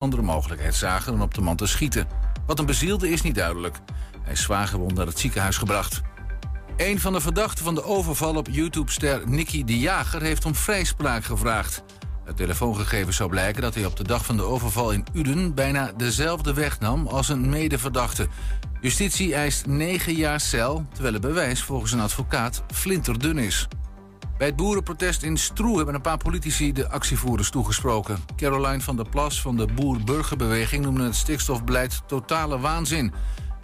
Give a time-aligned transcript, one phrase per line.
[0.00, 2.06] andere mogelijkheid zagen dan op de man te schieten.
[2.46, 3.78] Wat een bezielde is niet duidelijk.
[4.22, 6.00] Hij is zwaargewond naar het ziekenhuis gebracht.
[6.76, 11.24] Een van de verdachten van de overval op YouTube-ster Nicky de Jager heeft om vrijspraak
[11.24, 11.82] gevraagd.
[12.26, 15.92] Uit telefoongegevens zou blijken dat hij op de dag van de overval in Uden bijna
[15.96, 18.28] dezelfde weg nam als een medeverdachte.
[18.80, 23.68] Justitie eist 9 jaar cel, terwijl het bewijs volgens een advocaat flinterdun is.
[24.40, 28.18] Bij het boerenprotest in Stroe hebben een paar politici de actievoerders toegesproken.
[28.36, 33.12] Caroline van der Plas van de Boer-Burgerbeweging noemde het stikstofbeleid totale waanzin.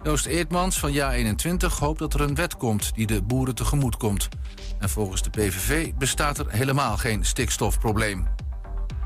[0.03, 4.29] Joost Eertmans van JA21 hoopt dat er een wet komt die de boeren tegemoet komt.
[4.79, 8.27] En volgens de PVV bestaat er helemaal geen stikstofprobleem.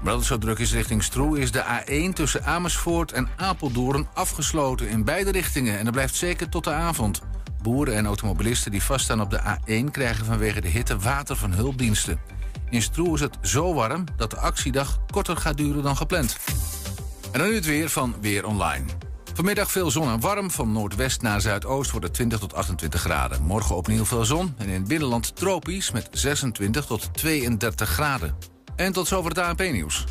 [0.04, 4.90] Dat het zo druk is richting Stroe is de A1 tussen Amersfoort en Apeldoorn afgesloten
[4.90, 5.78] in beide richtingen.
[5.78, 7.22] En dat blijft zeker tot de avond.
[7.62, 12.20] Boeren en automobilisten die vaststaan op de A1 krijgen vanwege de hitte water van hulpdiensten.
[12.70, 16.38] In Stroe is het zo warm dat de actiedag korter gaat duren dan gepland.
[17.32, 18.86] En dan nu het weer van Weer Online.
[19.34, 20.52] Vanmiddag veel zon en warm.
[20.52, 23.44] Van noordwest naar zuidoost wordt het 20 tot 28 graden.
[23.44, 28.36] Morgen opnieuw veel zon en in het binnenland tropisch met 26 tot 32 graden.
[28.76, 30.06] En tot zover het ANP-nieuws.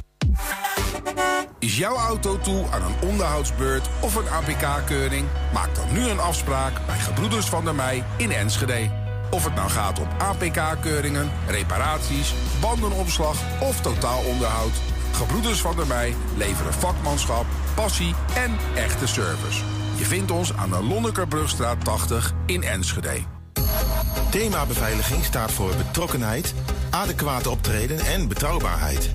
[1.61, 5.27] Is jouw auto toe aan een onderhoudsbeurt of een APK-keuring?
[5.53, 8.91] Maak dan nu een afspraak bij Gebroeders van der Mei in Enschede.
[9.31, 14.73] Of het nou gaat om APK-keuringen, reparaties, bandenopslag of totaalonderhoud...
[15.13, 19.63] Gebroeders van der Mei leveren vakmanschap, passie en echte service.
[19.97, 23.19] Je vindt ons aan de Lonnekerbrugstraat 80 in Enschede.
[24.31, 26.55] Thema beveiliging staat voor betrokkenheid,
[26.91, 29.15] adequate optreden en betrouwbaarheid.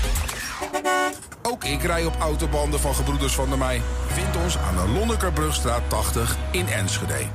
[1.51, 3.81] Ook ik rij op autobanden van Gebroeders van der Mei.
[4.07, 7.25] Vind ons aan de Lonnekerbrugstraat 80 in Enschede.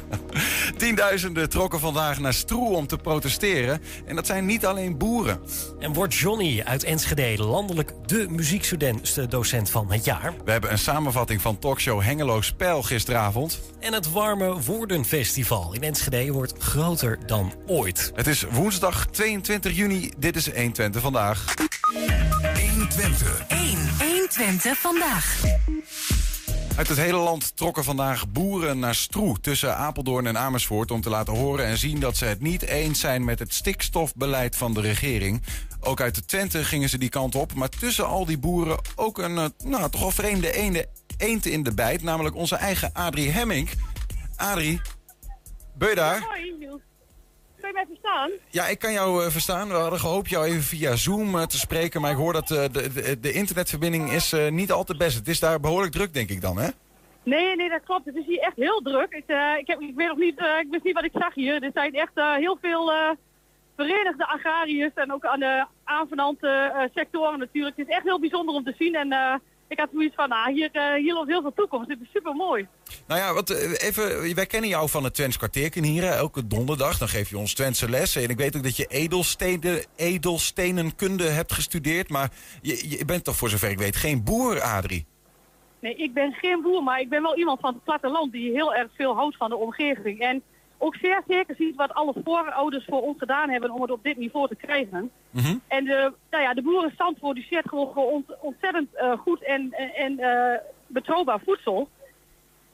[0.90, 3.82] Tienduizenden trokken vandaag naar Stroe om te protesteren.
[4.06, 5.40] En dat zijn niet alleen boeren.
[5.78, 9.18] En wordt Johnny uit Enschede landelijk de muziekstudent
[9.70, 10.34] van het jaar.
[10.44, 13.60] We hebben een samenvatting van talkshow Hengelo Spel gisteravond.
[13.80, 18.12] En het Warme Woordenfestival in Enschede wordt groter dan ooit.
[18.14, 20.12] Het is woensdag 22 juni.
[20.18, 21.54] Dit is 120 vandaag.
[22.70, 23.42] 120.
[23.48, 23.78] 1.
[23.98, 25.42] 120 vandaag.
[26.80, 31.10] Uit het hele land trokken vandaag boeren naar Stroe tussen Apeldoorn en Amersfoort om te
[31.10, 34.80] laten horen en zien dat ze het niet eens zijn met het stikstofbeleid van de
[34.80, 35.42] regering.
[35.80, 39.18] Ook uit de Twente gingen ze die kant op, maar tussen al die boeren ook
[39.18, 40.86] een eh, nou, toch wel vreemde ene,
[41.16, 43.70] eend in de bijt, namelijk onze eigen Adrie Hemming.
[44.36, 44.80] Adrie,
[45.74, 46.26] ben je daar?
[46.28, 46.50] Hoi.
[47.60, 48.30] Kun je mij verstaan?
[48.48, 49.68] Ja, ik kan jou eh, verstaan.
[49.68, 52.00] We hadden gehoopt jou even via Zoom eh, te spreken.
[52.00, 55.16] Maar ik hoor dat eh, de, de, de internetverbinding is niet al te best.
[55.16, 56.68] Het is daar behoorlijk druk, denk ik dan, hè?
[57.22, 58.06] Nee, nee, dat klopt.
[58.06, 59.12] Het is hier echt heel druk.
[59.12, 59.24] Ik,
[59.58, 61.62] ik, heb, ik weet nog niet, ik wist niet wat ik zag hier.
[61.62, 63.16] Er zijn echt heel veel
[63.76, 67.76] verenigde agrariërs en ook aan de aanverwante eh, sectoren natuurlijk.
[67.76, 69.08] Het is echt heel bijzonder om te zien en
[69.70, 71.88] ik had zoiets van, nou, hier, eh, hier loopt heel veel toekomst.
[71.88, 72.68] Dit is super mooi.
[73.06, 76.02] Nou ja, wat, eh, even, wij kennen jou van het Twents kwartierken hier.
[76.02, 76.08] hè.
[76.10, 78.22] Elke donderdag, dan geef je ons Twentse lessen.
[78.22, 82.08] En ik weet ook dat je edelstenen, edelstenenkunde hebt gestudeerd.
[82.08, 82.30] Maar
[82.62, 85.06] je, je bent toch voor zover ik weet geen boer, Adrie?
[85.80, 88.74] Nee, ik ben geen boer, maar ik ben wel iemand van het platteland die heel
[88.74, 90.20] erg veel houdt van de omgeving.
[90.20, 90.42] En
[90.82, 94.16] ook zeer zeker ziet wat alle voorouders voor ons gedaan hebben om het op dit
[94.16, 95.10] niveau te krijgen.
[95.30, 95.56] Mhm.
[95.68, 99.94] En de, nou ja, de boerenstand produceert gewoon, gewoon ont- ontzettend eh, goed en, en,
[99.94, 101.88] en, eh, betrouwbaar voedsel.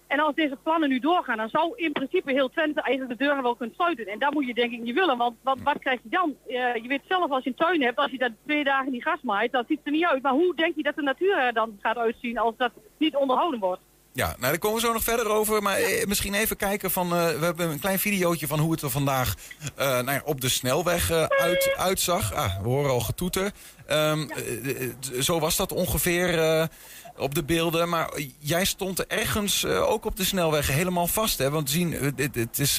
[0.07, 3.43] En als deze plannen nu doorgaan, dan zou in principe heel Twente eigenlijk de deuren
[3.43, 4.07] wel kunnen sluiten.
[4.07, 6.35] En dat moet je denk ik niet willen, want wat, wat krijg je dan?
[6.47, 9.03] Eh, je weet zelf als je een tuin hebt, als je dat twee dagen niet
[9.03, 10.23] gas maait, dat ziet er niet uit.
[10.23, 13.61] Maar hoe denk je dat de natuur er dan gaat uitzien als dat niet onderhouden
[13.61, 13.81] wordt?
[14.17, 15.63] Ja, nou daar komen we zo nog verder over.
[15.63, 17.07] Maar eh, misschien even kijken van...
[17.07, 19.35] eh, we hebben een klein videootje van hoe het er vandaag
[19.77, 22.35] eh, nou ja, op de snelweg uit, uitzag.
[22.35, 23.53] Ah, we horen al getoeter.
[23.87, 26.69] Ehm, eh, eh, zo was dat ongeveer
[27.17, 27.89] op de beelden.
[27.89, 31.39] Maar jij stond ergens ook op de snelweg helemaal vast.
[31.39, 31.51] Hè?
[31.51, 32.77] Want zien, het, het, het is,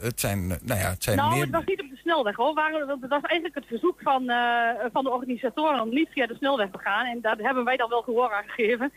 [0.00, 1.42] het zijn, nou ja, het zijn Nou, meer...
[1.42, 2.54] het was niet op de snelweg hoor.
[2.86, 4.24] Dat was eigenlijk het verzoek van,
[4.92, 7.06] van de organisatoren om niet via de snelweg te gaan.
[7.06, 8.92] En daar hebben wij dan wel gehoor aan gegeven.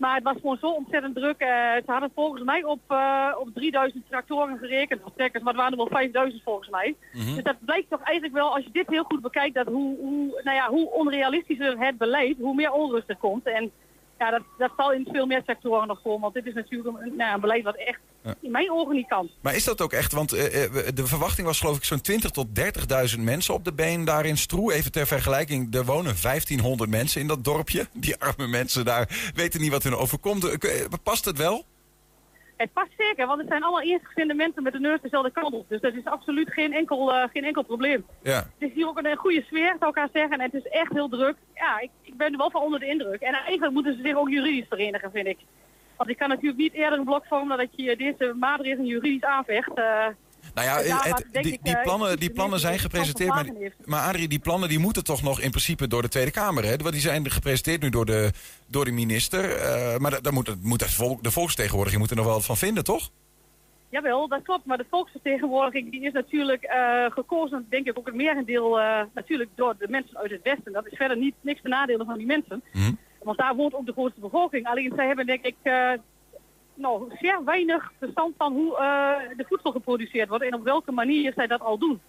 [0.00, 1.40] Maar het was gewoon zo ontzettend druk.
[1.40, 1.48] Eh,
[1.84, 5.04] ze hadden volgens mij op, eh, op 3000 tractoren gerekend.
[5.04, 6.96] Of trekkers, maar het waren er wel 5000 volgens mij.
[7.12, 10.40] Dus dat blijkt toch eigenlijk wel, als je dit heel goed bekijkt, dat hoe, hoe,
[10.44, 13.46] nou ja, hoe onrealistischer het beleid, hoe meer onrust er komt.
[13.46, 13.70] En
[14.20, 16.20] ja, dat, dat zal in veel meer sectoren nog komen.
[16.20, 18.00] Want dit is natuurlijk een, nou een beleid wat echt
[18.40, 19.30] in mijn ogen niet kan.
[19.40, 20.12] Maar is dat ook echt?
[20.12, 22.46] Want eh, eh, de verwachting was geloof ik zo'n 20 tot
[23.14, 24.72] 30.000 mensen op de been daar in Stroe.
[24.72, 27.86] Even ter vergelijking, er wonen 1500 mensen in dat dorpje.
[27.92, 30.44] Die arme mensen daar weten niet wat hun overkomt.
[30.44, 31.64] Eh, Past het wel?
[32.60, 35.68] Het past zeker, want het zijn allemaal eensgezinde mensen met de neus dezelfde kant op.
[35.68, 38.06] Dus dat is absoluut geen enkel, eh, geen enkel probleem.
[38.22, 38.36] Ja.
[38.36, 40.38] Het is hier ook een, goede sfeer, zou ik haar zeggen.
[40.38, 41.36] En het is echt heel druk.
[41.54, 43.20] Ja, ik, ik ben er wel van onder de indruk.
[43.20, 45.38] En eigenlijk moeten ze zich ook juridisch verenigen, vind ik.
[45.96, 49.74] Want ik kan natuurlijk niet eerder een blok vormen dat je deze maatregelen juridisch aanvecht.
[49.74, 50.06] eh.
[50.54, 53.28] Nou ja, Ja, het- maar denk die, ik, die eh, plannen, die plannen zijn gepresenteerd.
[53.34, 53.46] Maar,
[53.84, 56.64] maar Adrie, die plannen die moeten toch nog in principe door de Tweede Kamer.
[56.64, 56.76] Hè?
[56.76, 58.30] Die zijn gepresenteerd nu door de,
[58.66, 59.56] door de minister.
[59.56, 62.34] Eh, maar da- daar moet, het- moet het volk, de volksvertegenwoordiging moet er nog wel
[62.34, 63.10] wat van vinden, toch?
[63.88, 64.64] Jawel, dat klopt.
[64.66, 69.50] Maar de volksvertegenwoordiging die is natuurlijk eh, gekozen, denk ik ook een merendeel, eh, natuurlijk
[69.54, 70.72] door de mensen uit het Westen.
[70.72, 72.62] Dat is verder niet, niks te nadelen van die mensen.
[72.72, 72.92] Mhm.
[73.22, 74.66] Want daar woont ook de grootste bevolking.
[74.66, 75.56] Alleen zij hebben denk ik
[76.80, 81.32] nou, zeer weinig verstand van hoe eh, de voedsel geproduceerd wordt en op welke manier
[81.32, 82.00] zij dat al doen.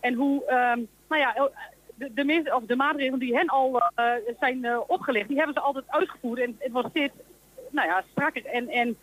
[0.00, 1.50] En hoe, ehm, nou ja,
[1.94, 5.60] de, de, of de maatregelen die hen al eh, zijn eh, opgelegd, die hebben ze
[5.60, 6.40] altijd uitgevoerd.
[6.40, 7.14] En het wordt steeds
[7.70, 8.96] nou ja, strakker en, en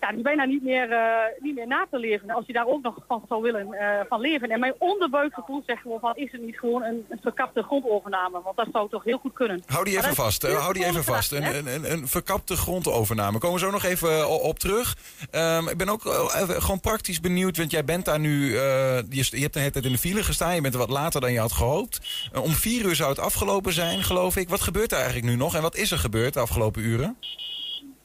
[0.00, 1.08] ja, die is bijna niet meer, eh,
[1.38, 2.30] niet meer na te leven.
[2.30, 4.48] Als je daar ook nog van zou willen eh, van leven.
[4.50, 8.40] En mijn onderbuikgevoel zegt gewoon van, is het niet gewoon een, een verkapte grondovername?
[8.42, 9.62] Want dat zou toch heel goed kunnen.
[9.66, 10.44] Hou die even vast.
[10.44, 11.32] eh, hou die even vast.
[11.32, 13.38] Een, een, een, een verkapte grondovername.
[13.38, 14.96] Komen we zo nog even op terug.
[15.30, 17.56] Ehm, ik ben ook even gewoon praktisch benieuwd.
[17.56, 18.52] Want jij bent daar nu.
[18.52, 20.54] je, je hebt de hele tijd in de file gestaan.
[20.54, 22.00] Je bent er wat later dan je had gehoopt.
[22.32, 24.48] Eh, om vier uur zou het afgelopen zijn, geloof ik.
[24.48, 25.54] Wat gebeurt er eigenlijk nu nog?
[25.54, 27.16] En wat is er gebeurd de afgelopen uren?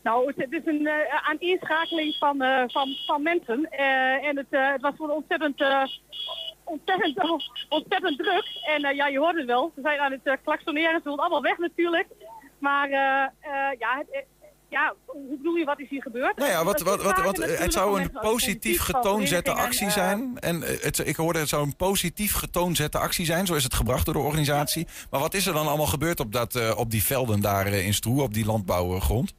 [0.04, 3.72] Nou, het, is een eh aaneenschakeling van, eh, van, van mensen.
[3.72, 5.64] Eh, en het, het was gewoon ontzettend,
[6.64, 7.18] ontzettend,
[7.70, 8.46] ontzettend druk.
[8.66, 9.72] En ja, je hoort het wel.
[9.76, 10.94] Ze zijn aan het uh, klaksoneren.
[10.94, 12.08] Ze willen allemaal weg natuurlijk.
[12.60, 12.90] Maar
[13.80, 14.26] ja, het,
[14.70, 16.38] ja, hoe bedoel je, wat is hier gebeurd?
[16.38, 20.40] Nou ja, wat, Het wat, wat, wat, het zou een positief getoonzette actie zijn.
[20.40, 23.46] En het, ik hoorde het zou een positief getoonzette actie zijn.
[23.46, 24.88] Zo is het gebracht door de organisatie.
[25.10, 28.22] Maar wat is er dan allemaal gebeurd op, dat, op die velden daar in Stroe,
[28.22, 29.34] op die landbouwgrond?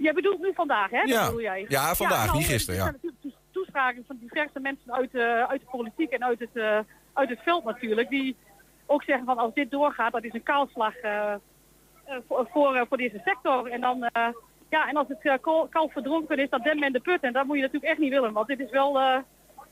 [0.00, 1.00] Jij bedoelt nu vandaag, hè?
[1.00, 1.24] Ja.
[1.24, 1.64] bedoel jij?
[1.68, 2.92] Ja, vandaag, nou, niet gisteren, Er ja.
[2.92, 6.78] natuurlijk toes- toespraken van diverse mensen uit, eh, uit de politiek en uit het, eh,
[7.12, 8.08] uit het veld natuurlijk.
[8.08, 8.36] Die
[8.86, 11.34] ook zeggen van als dit doorgaat, dat is een kaalslag eh,
[12.28, 13.66] voor, voor, voor deze sector.
[13.66, 14.10] En dan...
[14.68, 15.34] ja, en als het uh,
[15.70, 17.20] kalf verdronken is, dat den men de put.
[17.20, 18.98] En dat moet je natuurlijk echt niet willen, want dit is wel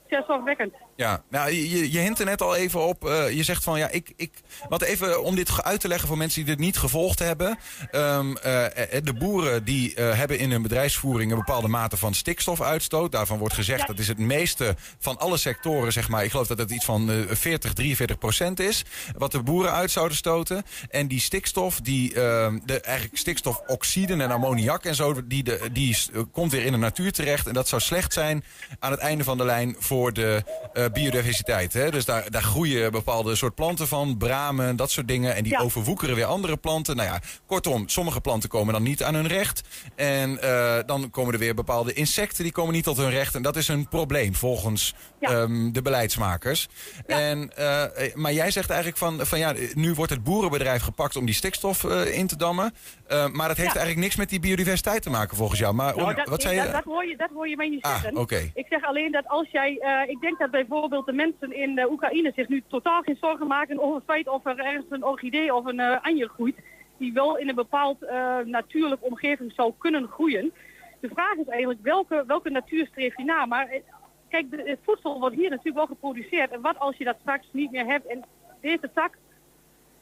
[0.08, 0.74] zeer zorgwekkend.
[0.98, 3.08] Ja, nou, je, je- hint er net al even op.
[3.08, 4.32] eh, je zegt van ja, ik, ik.
[4.68, 7.58] Want even om dit uit te leggen voor mensen die dit niet gevolgd hebben.
[7.90, 13.12] Ehm, eh, eh, de boeren die hebben in hun bedrijfsvoering een bepaalde mate van stikstofuitstoot.
[13.12, 13.86] Daarvan wordt gezegd Ja.
[13.86, 16.24] dat is het meeste van alle sectoren, zeg maar.
[16.24, 18.84] Ik geloof dat het iets van eh, 40, 43 procent is.
[19.16, 20.62] Wat de boeren uit zouden stoten.
[20.90, 25.96] En die stikstof, die, ehm, de, eigenlijk stikstofoxiden en ammoniak en zo, die, de, die
[26.32, 27.46] komt weer in de natuur terecht.
[27.46, 28.44] En dat zou slecht zijn
[28.78, 30.42] aan het einde van de lijn voor de
[30.90, 31.72] biodiversiteit.
[31.72, 31.90] Hè?
[31.90, 35.34] Dus daar, daar groeien bepaalde soort planten van, bramen, dat soort dingen.
[35.34, 35.58] En die Ja.
[35.60, 36.96] overwoekeren weer andere planten.
[36.96, 39.60] Nou ja, kortom, sommige planten komen dan niet aan hun recht.
[39.96, 43.34] En eh, dan komen er weer bepaalde insecten die komen niet tot hun recht.
[43.34, 45.28] En dat is een probleem volgens Ja.
[45.30, 46.68] ehm, de beleidsmakers.
[47.06, 47.18] Ja.
[47.20, 51.24] En, eh, maar jij zegt eigenlijk van, van ja, nu wordt het boerenbedrijf gepakt om
[51.26, 52.74] die stikstof eh, in te dammen.
[53.06, 55.74] Eh, maar dat heeft eigenlijk niks met die biodiversiteit te maken volgens jou.
[55.74, 56.72] Maar Nou, dat, wat zei dat, je?
[56.72, 58.50] dat, hoor je, dat hoor je mij niet Ah, zeggen.
[58.54, 59.78] Ik zeg alleen dat als jij...
[59.80, 63.46] eh, ik denk dat bijvoorbeeld de mensen in eh, Oekraïne zich nu totaal geen zorgen
[63.46, 66.56] maken over het feit of er ergens een orchidee of een uh, anjer groeit.
[66.96, 70.52] Die wel in een bepaald uh, natuurlijke omgeving zou kunnen groeien.
[71.00, 73.46] De vraag is eigenlijk welke, welke natuur streef je na?
[73.46, 73.80] Maar eh,
[74.28, 76.50] kijk, het voedsel wordt hier natuurlijk wel geproduceerd.
[76.50, 78.06] En wat als je dat straks niet meer hebt?
[78.06, 78.24] En
[78.60, 79.16] deze tak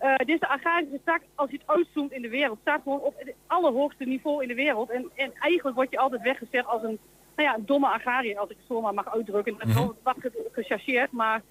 [0.00, 3.34] uh, deze agrarische tak, als je het uitzoomt in de wereld, staat gewoon op het
[3.46, 4.90] allerhoogste niveau in de wereld.
[4.90, 6.98] En, en eigenlijk word je altijd weggezet als een,
[7.36, 9.52] nou ja, een domme agrariër, als ik het zo maar mag uitdrukken.
[9.58, 9.82] Dat is Mhm.
[9.82, 11.42] wel wat ge- gechargeerd, maar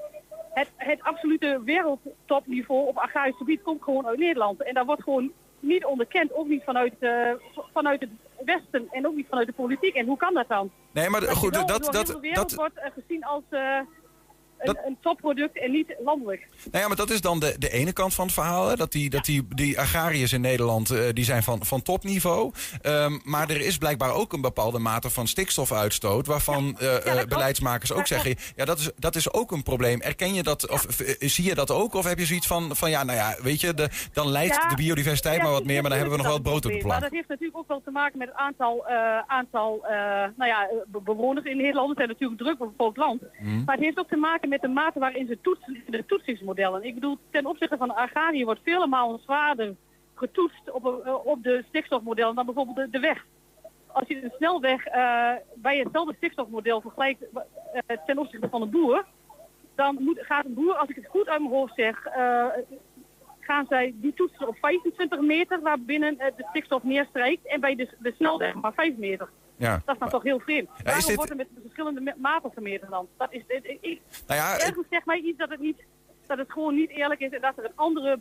[0.54, 4.64] het, het absolute wereldtopniveau op agrarisch gebied komt gewoon uit Nederland.
[4.64, 7.32] En dat wordt gewoon niet onderkend, ook niet vanuit, uh,
[7.74, 8.10] vanuit het
[8.46, 9.96] Westen en ook niet vanuit de politiek.
[9.96, 10.72] En hoe kan dat dan?
[10.92, 13.44] Nee, maar Dat je goed, dat, dat, de wereld dat, wordt uh, gezien als...
[13.50, 13.88] Uh, een,
[14.64, 16.48] Dat- een topproduct en niet landelijk.
[16.72, 18.68] Nou ja, maar dat is dan de, de ene kant van het verhaal.
[18.68, 18.76] Hè?
[18.76, 22.52] Dat, die, dat die, die agrariërs in Nederland eh, die zijn van, van topniveau.
[22.82, 26.26] Ehm, maar er is blijkbaar ook een bepaalde mate van stikstofuitstoot.
[26.28, 30.02] Waarvan eh, eh, beleidsmakers ook zeggen: ja, dat is, dat is ook een probleem.
[30.02, 30.86] Erken je dat, of
[31.20, 31.94] zie je dat ook?
[31.94, 34.76] Of heb je zoiets van: van ja, nou ja, weet je, de, dan leidt de
[34.76, 35.82] biodiversiteit maar wat meer.
[35.82, 37.02] Maar dan hebben we nog wel het brood op de Maar plank.
[37.02, 38.86] dat heeft natuurlijk ook wel te maken met het aantal,
[39.28, 39.86] aantal
[40.38, 41.88] nou ja, be- bewoners in Nederland.
[41.90, 43.22] Het zijn natuurlijk druk bevolkt land.
[43.40, 43.64] Mhm.
[43.64, 46.84] Maar het heeft ook te maken met de mate waarin ze toetsen, de toetsingsmodellen.
[46.84, 49.76] Ik bedoel, ten opzichte van de wordt vele malen zwaarder
[50.14, 53.26] getoetst op, eh, op de stikstofmodellen dan bijvoorbeeld de, de weg.
[53.88, 59.06] Als je een snelweg eh, bij hetzelfde stikstofmodel vergelijkt eh, ten opzichte van een boer,
[59.76, 62.08] dan moet, gaat een boer, als ik het goed uit mijn hoofd zeg,
[63.46, 67.90] gaan zij die toetsen op 25 meter waarbinnen eh, de stikstof neerstrijkt en bij de,
[68.00, 69.30] de snelweg maar 5 meter.
[69.58, 69.82] Ja.
[69.86, 70.70] Dat is dan toch heel vreemd.
[70.84, 73.08] Waarom dit- wordt er met verschillende maten gemeten dan?
[73.18, 75.84] Dat is, ik, ik, ik- Nou ja, ergens zegt mij iets dat het, niet,
[76.28, 78.20] dat het gewoon niet eerlijk is en dat er een andere,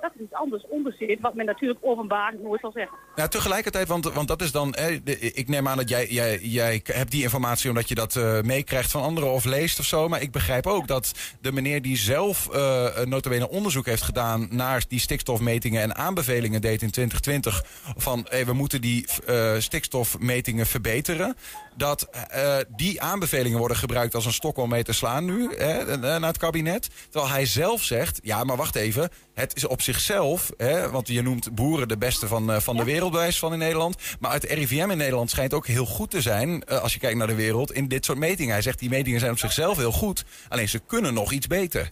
[0.00, 2.98] dat er iets anders onder zit, wat men natuurlijk openbaar nooit zal zeggen.
[3.14, 4.74] Ja, tegelijkertijd, want, want dat is dan.
[4.74, 8.16] Eh, de- ik neem aan dat jij, jij, jij hebt die informatie omdat je dat
[8.16, 10.08] eh, meekrijgt van anderen of leest of zo.
[10.08, 14.48] Maar ik begrijp ook dat de meneer die zelf eh een notabene onderzoek heeft gedaan
[14.50, 17.64] naar die stikstofmetingen en aanbevelingen deed in 2020.
[17.96, 21.36] Van hey, we moeten die eh, stikstofmetingen verbeteren.
[21.76, 25.78] Dat eh, die aanbevelingen worden gebruikt als een stok om mee te slaan nu hè,
[25.78, 26.90] eh, naar het kabinet.
[27.10, 29.10] Terwijl hij zelf zegt: ja, maar wacht even.
[29.34, 32.84] Het is op zichzelf, hè, want je noemt boeren de beste van, eh, van de
[32.84, 34.16] wereld, bij wijze van in Nederland.
[34.20, 37.18] Maar de RIVM in Nederland schijnt ook heel goed te zijn, eh, als je kijkt
[37.18, 38.52] naar de wereld, in dit soort metingen.
[38.52, 41.90] Hij zegt die metingen zijn op zichzelf heel goed, alleen ze kunnen nog iets beter.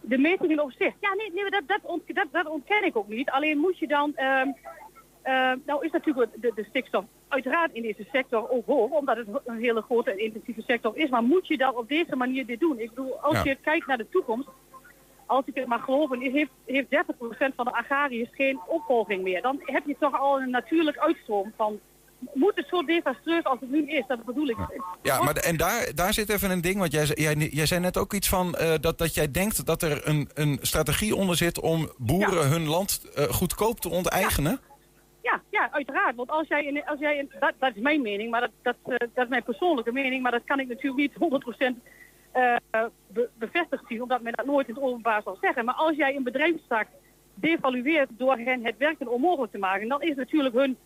[0.00, 3.08] De metingen op zich, ja, nee, nee dat, dat, ont, dat, dat ontken ik ook
[3.08, 3.30] niet.
[3.30, 4.48] Alleen moet je dan, ehm,
[5.22, 7.04] eh, nou is natuurlijk de, de stikstof
[7.34, 11.10] uiteraard in deze sector ook hoog, omdat het een hele grote en intensieve sector is.
[11.10, 12.78] Maar moet je dan op deze manier dit doen?
[12.78, 13.42] Ik bedoel, als Ja.
[13.44, 14.48] je kijkt naar de toekomst,
[15.26, 19.42] als ik het maar geloven, heeft, heeft 30% van de agrariërs geen opvolging meer.
[19.42, 21.78] Dan heb je toch al een natuurlijk uitstroom van,
[22.34, 24.04] moet het zo desastreus als het nu is?
[24.08, 24.56] Dat bedoel ik.
[25.02, 27.96] Ja, maar en daar, daar zit even een ding, want jij, jij, jij zei net
[27.98, 31.60] ook iets van eh, dat, dat jij denkt dat er een, een strategie onder zit
[31.60, 34.60] om boeren hun land eh, goedkoop te onteigenen.
[34.62, 34.73] Ja,
[35.50, 36.16] ja, uiteraard.
[36.16, 38.76] Want als jij, in, als jij in, dat, dat is mijn mening, maar dat, dat,
[38.84, 41.42] eh, dat is mijn persoonlijke mening, maar dat kan ik natuurlijk niet
[41.74, 41.74] 100%
[42.32, 42.56] eh,
[43.06, 45.64] be- bevestigd zien, omdat men dat nooit in het openbaar zal zeggen.
[45.64, 46.86] Maar als jij een bedrijfstak
[47.34, 50.76] devalueert door hen het werken onmogelijk te maken, dan is natuurlijk hun,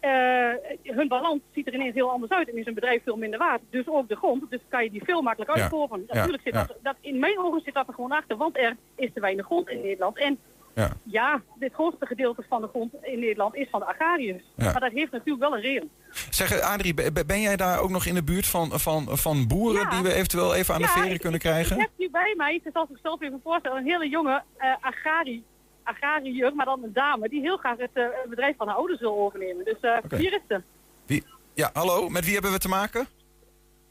[0.00, 0.50] eh,
[0.82, 3.60] hun balans ziet er ineens heel anders uit en is een bedrijf veel minder waard.
[3.70, 6.04] Dus ook de grond, dus kan je die veel makkelijker Ja, uitkopen.
[6.06, 6.64] ja, Natuurlijk zit ja.
[6.64, 9.46] dat, dat, in mijn ogen zit dat er gewoon achter, want er is te weinig
[9.46, 10.18] grond in Nederland.
[10.18, 10.38] En
[10.74, 10.90] Ja.
[11.02, 14.42] ja, het grootste gedeelte van de grond in Nederland is van de agrariërs.
[14.56, 14.64] Ja.
[14.72, 15.90] Maar dat heeft natuurlijk wel een reden.
[16.30, 19.80] Zeg, Adrie, be- ben jij daar ook nog in de buurt van, van, van boeren
[19.82, 19.90] Ja.
[19.90, 21.80] die we eventueel even aan de veren ik- kunnen Ik krijgen?
[21.80, 24.74] heb nu bij mij, het is als ik zelf even voorstel, een hele jonge eh
[24.80, 25.44] agrari,
[25.82, 29.18] agrariër, maar dan een dame, die heel graag het eh, bedrijf van haar ouders wil
[29.18, 29.64] overnemen.
[29.64, 30.16] Dus Oké.
[30.16, 30.62] hier is ze.
[31.06, 31.24] Wie,
[31.54, 33.06] ja, hallo, met wie hebben we te maken?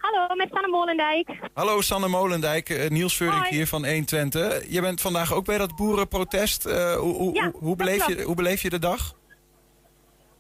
[0.01, 1.29] Hallo, met Sanne Molendijk.
[1.53, 4.72] Hallo, Sanne Molendijk, eh, Niels Veurink hier van 120.
[4.72, 6.65] Je bent vandaag ook bij dat boerenprotest.
[6.65, 9.13] Eh, hoe, hoe, Ja, hoe, beleef je, hoe beleef je de dag?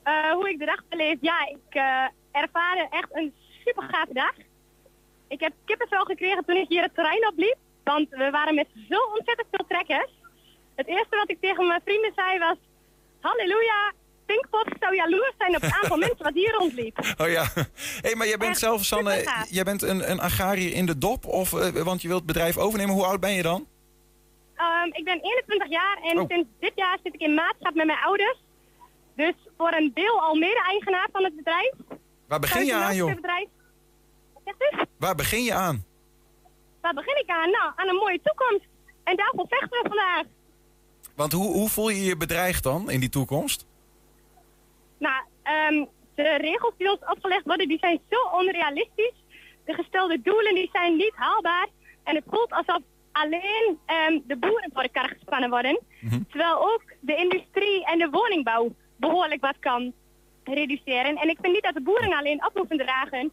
[0.03, 3.33] Eh, hoe ik de dag beleef, ja, ik uh, ervaarde echt een
[3.65, 4.33] super gave dag.
[5.27, 8.97] Ik heb kippenvel gekregen toen ik hier het terrein opliep, want we waren met zo
[9.17, 10.11] ontzettend veel trekkers.
[10.75, 12.57] Het eerste wat ik tegen mijn vrienden zei was,
[13.19, 13.91] halleluja,
[14.31, 16.97] Pinkpop zou jaloers zijn op het aantal mensen wat hier rondliep.
[17.17, 17.45] Oh ja.
[18.01, 21.25] hey, maar jij bent Echt zelf, Sanne, jij bent een, een agrariër in de dop,
[21.25, 22.93] of, eh, want je wilt het bedrijf overnemen.
[22.95, 23.67] Hoe oud ben je dan?
[24.55, 26.27] Ehm, ik ben 21 jaar en Oh.
[26.27, 28.37] sinds dit jaar zit ik in maatschap met mijn ouders.
[29.15, 31.71] Dus voor een deel al mede-eigenaar van het bedrijf.
[32.27, 33.15] Waar begin je aan, joh?
[33.15, 33.47] Bedrijf.
[34.97, 35.85] Waar begin je aan?
[36.81, 37.49] Waar begin ik aan?
[37.49, 38.65] Nou, aan een mooie toekomst.
[39.03, 40.23] En daarvoor vechten we vandaag.
[41.15, 43.65] Want hoe, hoe voel je je bedreigd dan in die toekomst?
[45.05, 49.23] Nou, ehm, de regels die ons opgelegd worden, die zijn zo onrealistisch.
[49.65, 51.67] De gestelde doelen die zijn niet haalbaar.
[52.03, 52.79] En het voelt alsof
[53.11, 55.79] alleen ehm, de boeren voor de kar gespannen worden.
[56.29, 59.93] Terwijl ook de industrie en de woningbouw behoorlijk wat kan
[60.43, 61.15] reduceren.
[61.17, 63.31] En ik vind niet dat de boeren alleen op hoeven dragen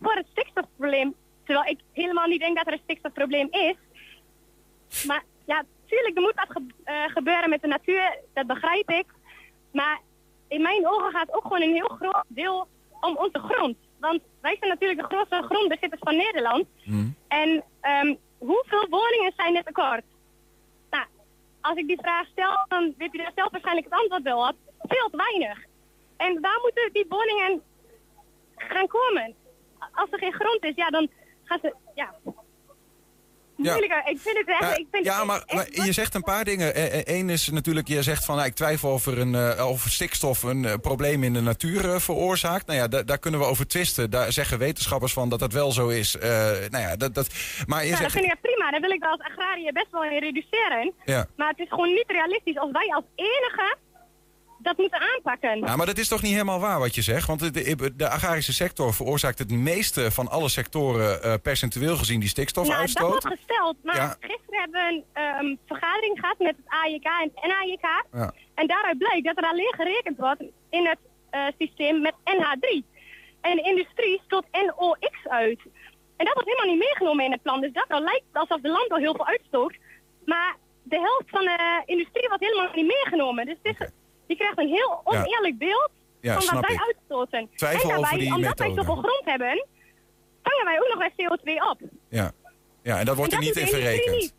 [0.00, 1.14] voor het stikstofprobleem.
[1.44, 3.76] Terwijl ik helemaal niet denk dat er een stikstofprobleem is.
[5.06, 8.18] Maar ja, tuurlijk, er moet wat ge- eh, gebeuren met de natuur.
[8.34, 9.06] Dat begrijp ik.
[9.72, 10.00] Maar
[10.48, 12.68] in mijn ogen gaat ook gewoon een heel groot deel
[13.00, 13.76] om onze grond.
[14.00, 16.66] Want wij zijn natuurlijk de grootste grondbezitters van Nederland.
[17.28, 20.04] En ehm, hoeveel woningen zijn er tekort?
[20.90, 21.04] Nou,
[21.60, 24.56] als ik die vraag stel, dan weet u daar zelf waarschijnlijk het antwoord wel op.
[24.80, 25.64] Veel te weinig.
[26.16, 27.62] En waar moeten die woningen
[28.56, 29.34] gaan komen?
[29.92, 31.08] Als er geen grond is, ja, dan
[31.44, 32.14] gaan ze, ja,
[33.56, 34.02] moeilijker.
[34.06, 34.60] Ik vind het echt...
[34.60, 36.72] Ja, ik vind ja, het maar, echt maar je zegt een paar dingen.
[37.14, 40.42] Eén is natuurlijk, je zegt van nou, ik twijfel of, er een, eh, of stikstof
[40.42, 42.66] een eh, probleem in de natuur eh, veroorzaakt.
[42.66, 44.10] Nou ja, da- daar kunnen we over twisten.
[44.10, 46.16] Daar zeggen wetenschappers van dat dat wel zo is.
[46.70, 47.28] Nou ja, dat, dat,
[47.66, 48.12] maar je Nou, dat zegt...
[48.12, 48.70] vind ik echt prima.
[48.70, 50.92] Daar wil ik wel als agrariër best wel in reduceren.
[51.04, 51.26] Ja.
[51.36, 53.76] Maar het is gewoon niet realistisch als wij als enige
[54.66, 55.58] dat moeten aanpakken.
[55.58, 57.26] Ja, maar dat is toch niet helemaal waar wat je zegt?
[57.26, 62.32] Want de, de agrarische sector veroorzaakt het meeste van alle sectoren eh, percentueel gezien die
[62.34, 63.10] nou, dat stikstofuitstoot.
[63.10, 63.76] wordt gesteld.
[63.82, 64.16] Maar Ja.
[64.20, 68.04] gisteren hebben we een ehm, vergadering gehad met het AJK en het NAJK.
[68.12, 68.32] Ja.
[68.54, 70.98] En daaruit blijkt dat er alleen gerekend wordt in het
[71.30, 72.84] eh, systeem met NH3.
[73.40, 75.60] En de industrie stoot NOx uit.
[76.16, 77.60] En dat wordt helemaal niet meegenomen in het plan.
[77.60, 79.74] Dus dat nou lijkt alsof de landbouw heel veel uitstoot.
[80.24, 83.46] Maar de helft van de industrie wordt helemaal niet meegenomen.
[83.46, 83.88] Dus het is,
[84.26, 85.90] je krijgt een heel oneerlijk beeld
[86.20, 87.48] Ja, van wat wij uitstoten.
[87.54, 88.86] Twijfel en daarbij, die omdat wij methode.
[88.88, 89.66] zoveel grond hebben,
[90.42, 91.80] vangen wij ook nog eens CO2 op.
[92.08, 92.32] Ja.
[92.82, 94.16] ja, en dat wordt En er niet in verrekend.
[94.16, 94.34] niet.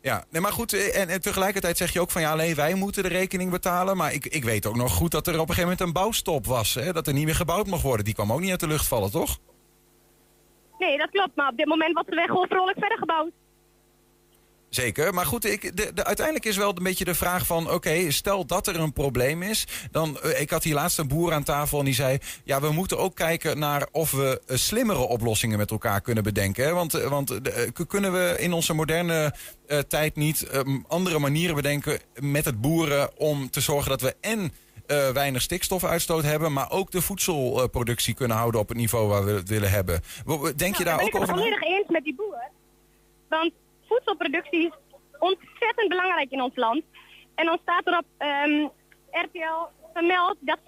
[0.00, 2.74] Ja, nee, maar goed, eh, en, en tegelijkertijd zeg je ook van ja, alleen wij
[2.74, 3.96] moeten de rekening betalen.
[3.96, 6.46] Maar ik, ik weet ook nog goed dat er op een gegeven moment een bouwstop
[6.46, 6.74] was.
[6.74, 8.04] Hè, dat er niet meer gebouwd mocht worden.
[8.04, 9.38] Die kwam ook niet uit de lucht vallen, toch?
[10.78, 11.36] Nee, dat klopt.
[11.36, 13.30] Maar op dit moment wordt de weg gewoon vrolijk verder gebouwd.
[14.74, 17.70] Zeker, maar goed, ik, de, de, uiteindelijk is wel een beetje de vraag van...
[17.70, 19.66] oké, stel dat er een probleem is...
[19.90, 22.18] dan, eh, ik had hier laatst een boer aan tafel en die zei...
[22.44, 26.64] ja, we moeten ook kijken naar of we eh, slimmere oplossingen met elkaar kunnen bedenken.
[26.64, 26.72] Hè?
[26.72, 27.40] Want, eh, want
[27.86, 29.34] kunnen we in onze moderne
[29.88, 30.46] tijd niet
[30.86, 32.00] andere manieren bedenken...
[32.20, 34.52] met het boeren om te zorgen dat we en...
[35.12, 39.48] weinig stikstofuitstoot hebben, maar ook de voedselproductie kunnen houden op het niveau waar we het
[39.48, 40.00] willen hebben.
[40.56, 42.50] Denk je Nou, daar ook ben ik over het volledig eens met die boer.
[43.28, 43.52] Want
[43.92, 44.72] voedselproductie is
[45.18, 46.82] ontzettend belangrijk in ons land.
[47.34, 48.66] En dan staat er op ehm,
[49.10, 49.60] RTL
[49.92, 50.62] vermeld dat 60%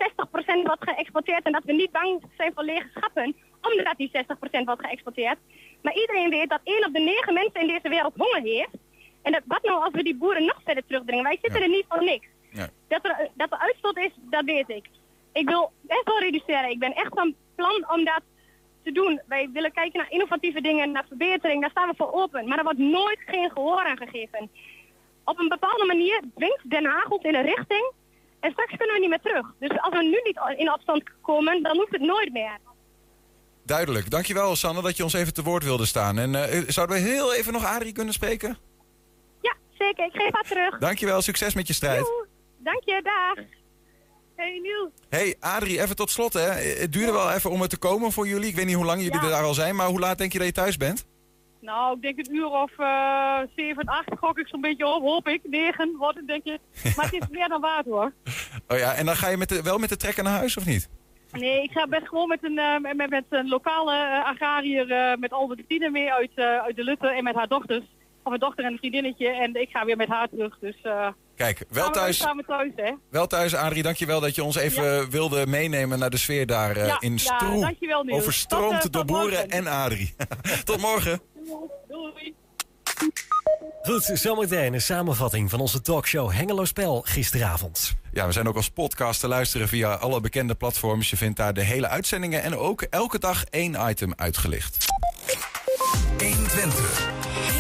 [0.63, 4.87] wordt geëxporteerd en dat we niet bang zijn voor lege schappen, omdat die 60% wordt
[4.87, 5.39] geëxporteerd.
[5.83, 8.77] Maar iedereen weet dat 1 op de 9 mensen in deze wereld honger heeft.
[9.23, 11.25] En dat, wat nou als we die boeren nog verder terugdringen?
[11.25, 11.67] Wij zitten Ja.
[11.67, 12.27] er niet voor niks.
[12.51, 12.69] Ja.
[12.89, 14.87] Dat er, dat er uitstoot is, dat weet ik.
[15.33, 16.71] Ik wil echt wel reduceren.
[16.71, 18.23] Ik ben echt van plan om dat
[18.85, 19.21] te doen.
[19.27, 21.61] Wij willen kijken naar innovatieve dingen, naar verbetering.
[21.61, 22.49] Daar staan we voor open.
[22.49, 24.51] Maar er wordt nooit geen gehoor aan gegeven.
[25.25, 27.93] Op een bepaalde manier dwingt Den Haag ons in een richting.
[28.41, 29.47] En straks kunnen we niet meer terug.
[29.59, 32.59] Dus als we nu niet in opstand komen, dan hoeft het nooit meer.
[33.65, 34.11] Duidelijk.
[34.11, 36.19] Dankjewel, Sanne, dat je ons even te woord wilde staan.
[36.19, 38.59] En eh, zouden we heel even nog Adrie kunnen spreken?
[39.41, 40.05] Ja, zeker.
[40.05, 40.79] Ik geef haar terug.
[40.79, 42.07] Dankjewel, succes met je strijd.
[42.07, 42.27] Joe.
[42.59, 43.45] Dank je, dag.
[44.37, 44.91] Hey Niels.
[45.09, 46.33] Hey Adrie, even tot slot.
[46.33, 46.41] Hè.
[46.81, 48.49] Het duurde wel even om er te komen voor jullie.
[48.49, 49.25] Ik weet niet hoe lang jullie Ja.
[49.25, 51.07] er daar al zijn, maar hoe laat denk je dat je thuis bent?
[51.61, 55.03] Nou, ik denk een uur of uh, 7, 8 gok ik zo'n beetje op.
[55.03, 55.41] Hoop ik.
[55.45, 56.59] 9 wordt het, denk ik.
[56.97, 58.13] Maar het is meer dan waard hoor.
[58.69, 60.67] Oh ja, en dan ga je met de, wel met de trekker naar huis of
[60.67, 60.89] niet?
[61.33, 65.33] Nee, ik ga best gewoon met een, uh, met, met een lokale uh, agrariër, met
[65.33, 67.85] Albertine mee uit, uit de Lutte en met haar dochters.
[68.23, 69.29] Of een dochter en een vriendinnetje.
[69.29, 70.59] En ik ga weer met haar terug.
[70.61, 70.77] Dus
[71.37, 72.93] Kijk, wel thuis, samen thuis hè.
[73.11, 75.09] wel thuis Adrie, dankjewel dat je ons even ja.
[75.09, 77.55] wilde meenemen naar de sfeer daar uh, ja, in Stroe.
[77.55, 78.21] Ja, dankjewel Niels.
[78.21, 80.15] Overstroomd tot, door boeren en Adrie.
[80.65, 81.21] tot morgen.
[81.89, 82.35] Doei.
[83.83, 87.95] Goed, zometeen een samenvatting van onze talkshow Hengelo Spel gisteravond.
[88.13, 91.11] Ja, we zijn ook als podcast te luisteren via alle bekende platforms.
[91.11, 94.87] Je vindt daar de hele uitzendingen en ook elke dag één item uitgelicht.
[96.19, 97.11] 120.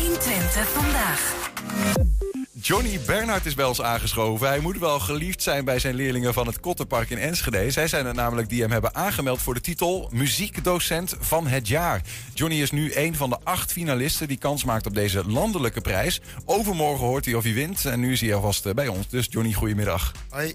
[0.00, 2.32] 120 vandaag.
[2.66, 4.48] Johnny Bernhard is bij ons aangeschoven.
[4.48, 7.70] Hij moet wel geliefd zijn bij zijn leerlingen van het Kottenpark in Enschede.
[7.70, 12.02] Zij zijn het namelijk die hem hebben aangemeld voor de titel Muziekdocent van het jaar.
[12.34, 16.20] Johnny is nu een van de acht finalisten die kans maakt op deze landelijke prijs.
[16.44, 19.08] Overmorgen hoort hij of hij wint en nu is hij alvast bij ons.
[19.08, 20.12] Dus Johnny, goedemiddag.
[20.28, 20.54] Hoi.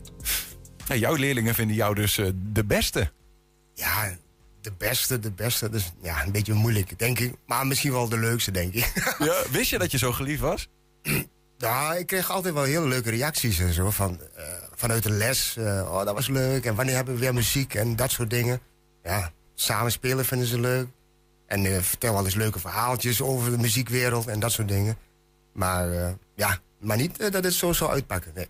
[0.93, 3.11] Jouw leerlingen vinden jou dus uh, de beste.
[3.73, 4.17] Ja,
[4.61, 5.69] de beste, de beste.
[5.69, 7.33] Dus ja, een beetje moeilijk, denk ik.
[7.45, 9.15] Maar misschien wel de leukste, denk ik.
[9.19, 10.67] ja, wist je dat je zo geliefd was?
[11.59, 13.89] Ja, ik kreeg altijd wel hele leuke reacties en zo.
[13.89, 14.43] Van, uh,
[14.75, 15.55] vanuit de les.
[15.57, 16.65] Uh, oh, dat was leuk.
[16.65, 18.59] En wanneer hebben we weer muziek en dat soort dingen.
[19.03, 20.87] Ja, samen spelen vinden ze leuk.
[21.45, 24.97] En uh, vertel wel eens leuke verhaaltjes over de muziekwereld en dat soort dingen.
[25.53, 28.31] Maar ja, maar niet dat het zo zou uitpakken.
[28.35, 28.47] Nee.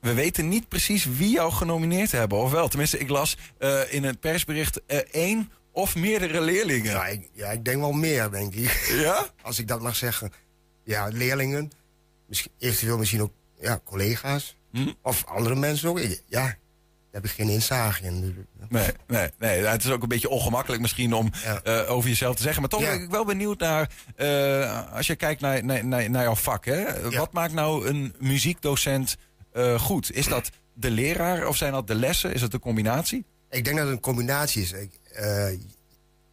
[0.00, 2.68] We weten niet precies wie jou genomineerd hebben, of wel?
[2.68, 3.36] Tenminste, ik las
[3.88, 6.90] in een persbericht één of meerdere leerlingen.
[6.90, 8.86] Ja ik, ja, ik denk wel meer, denk ik.
[8.88, 9.26] Ja?
[9.42, 10.32] Als ik dat mag zeggen
[10.86, 11.70] ja, leerlingen,
[12.26, 14.92] misschien, eventueel misschien ook ja, collega's hm?
[15.02, 15.98] of andere mensen ook.
[15.98, 16.58] Ja, daar
[17.10, 18.46] heb ik geen inzage in.
[18.68, 21.60] Nee, nee, nee, het is ook een beetje ongemakkelijk misschien om ja.
[21.64, 22.60] uh, over jezelf te zeggen.
[22.60, 22.90] Maar toch ja.
[22.90, 26.64] ben ik wel benieuwd naar, uh, als je kijkt naar, naar, naar, naar jouw vak.
[26.64, 26.80] Hè?
[26.80, 27.10] Ja.
[27.10, 29.16] Wat maakt nou een muziekdocent
[29.54, 30.12] uh, goed?
[30.12, 32.34] Is dat de leraar of zijn dat de lessen?
[32.34, 33.24] Is het een combinatie?
[33.50, 34.72] Ik denk dat het een combinatie is.
[34.72, 35.00] Ik,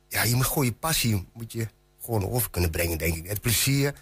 [0.08, 1.68] ja, je moet gewoon je passie moet je
[2.02, 3.28] gewoon over kunnen brengen, denk ik.
[3.28, 3.94] Het plezier, eh,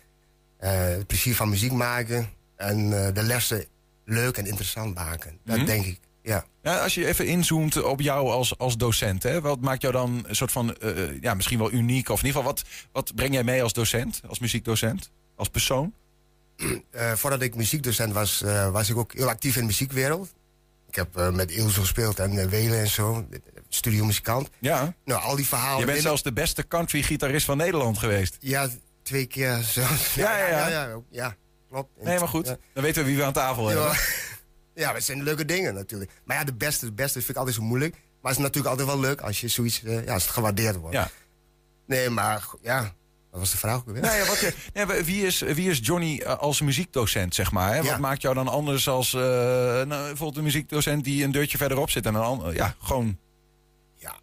[0.69, 3.65] het plezier van muziek maken en eh, de lessen
[4.05, 5.37] leuk en interessant maken.
[5.45, 5.65] Dat Mhm.
[5.65, 6.45] denk ik, ja.
[6.63, 10.23] Ja, als je even inzoomt op jou als, als docent, hè, wat maakt jou dan
[10.27, 12.09] een soort van, eh, eh, ja, misschien wel uniek?
[12.09, 15.93] Of in ieder geval, wat, wat breng jij mee als docent, als muziekdocent, als persoon?
[16.91, 20.33] Eh, voordat ik muziekdocent was, eh, was ik ook heel actief in de muziekwereld.
[20.89, 23.27] Ik heb eh, met Ilse gespeeld en Welen en zo,
[23.69, 24.49] studiomuzikant.
[24.59, 25.79] Ja, Nou, al die verhalen...
[25.79, 28.37] je bent zelfs de beste country-gitarist van Nederland geweest.
[28.39, 28.69] Ja,
[29.11, 30.13] twee keer zelfs.
[30.13, 30.67] Ja, ja, ja.
[30.67, 31.35] ja, ja, ja,
[31.69, 31.89] klopt.
[32.03, 33.97] Nee, maar goed, dan weten we wie we aan tafel hebben.
[34.73, 36.11] Ja, het zijn leuke dingen natuurlijk.
[36.23, 37.93] Maar ja, de beste, de beste vind ik altijd zo moeilijk.
[37.93, 40.75] Maar het is natuurlijk altijd wel leuk als je zoiets, eh, ja, als het gewaardeerd
[40.75, 40.95] wordt.
[40.95, 41.09] Ja.
[41.85, 42.93] Nee, maar ja,
[43.31, 44.01] wat was de vraag ook weer?
[44.01, 47.51] Nou ja, wat je, nee, maar wie, is, wie is Johnny eh, als muziekdocent, zeg
[47.51, 47.69] maar?
[47.69, 47.75] Hè?
[47.75, 47.83] Ja.
[47.83, 51.89] Wat maakt jou dan anders als eh, nou, bijvoorbeeld een muziekdocent die een deurtje verderop
[51.89, 53.17] zit en een ander, ja, gewoon.
[53.95, 54.15] Ja,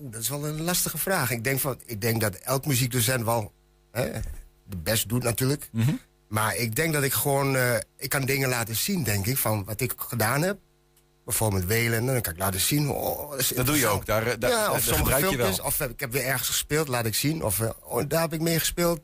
[0.00, 1.30] oeh, dat is wel een lastige vraag.
[1.30, 3.52] Ik denk, van, ik denk dat elk muziekdocent wel
[3.96, 4.20] hè,
[4.64, 5.68] de best doet natuurlijk.
[5.72, 5.94] Mhm.
[6.28, 7.56] Maar ik denk dat ik gewoon...
[7.56, 10.58] eh, ik kan dingen laten zien, denk ik, van wat ik gedaan heb.
[11.24, 12.90] Bijvoorbeeld Welen, en dan kan ik laten zien.
[12.90, 14.06] Oh, dat, doe je ook.
[14.06, 15.56] Daar, eh, daar, ja, daar of sommige gebruik je filmpjes.
[15.56, 15.66] wel.
[15.66, 17.44] Of eh, ik heb weer ergens gespeeld, laat ik zien.
[17.44, 19.00] Of oh, daar heb ik mee gespeeld.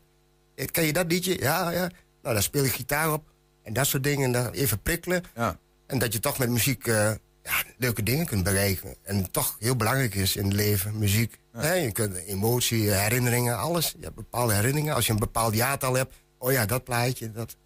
[0.71, 1.41] Ken je dat liedje?
[1.41, 1.91] Ja, ja.
[2.23, 3.25] Nou, daar speel ik gitaar op.
[3.63, 4.25] En dat soort dingen.
[4.25, 5.25] En dan even prikkelen.
[5.35, 5.59] Ja.
[5.87, 6.91] En dat je toch met muziek
[7.43, 8.95] ja, leuke dingen kunt bereiken.
[9.03, 11.39] En toch heel belangrijk is in het leven, muziek.
[11.53, 13.95] Hè, je kunt emotie, herinneringen, alles.
[13.99, 14.95] Je hebt bepaalde herinneringen.
[14.95, 16.15] Als je een bepaald jaartal hebt.
[16.39, 17.33] Oh ja, dat plaatje.
[17.33, 17.57] Dat.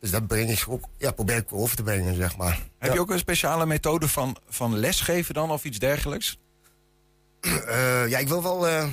[0.00, 2.52] Dus dat breng ik ook, ja, probeer ik over te brengen, zeg maar.
[2.78, 2.92] Heb Ja.
[2.94, 6.38] je ook een speciale methode van, van lesgeven dan of iets dergelijks?
[7.40, 8.86] Eh, ja, ik wil wel eh,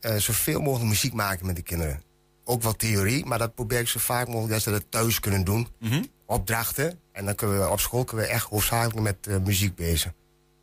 [0.00, 2.02] eh, zoveel mogelijk muziek maken met de kinderen.
[2.44, 5.44] Ook wel theorie, maar dat probeer ik zo vaak mogelijk dat ze dat thuis kunnen
[5.44, 5.68] doen.
[5.78, 6.02] Mhm.
[6.26, 6.98] Opdrachten.
[7.12, 10.12] En dan kunnen we op school kunnen we echt hoofdzakelijk met eh, muziek bezig.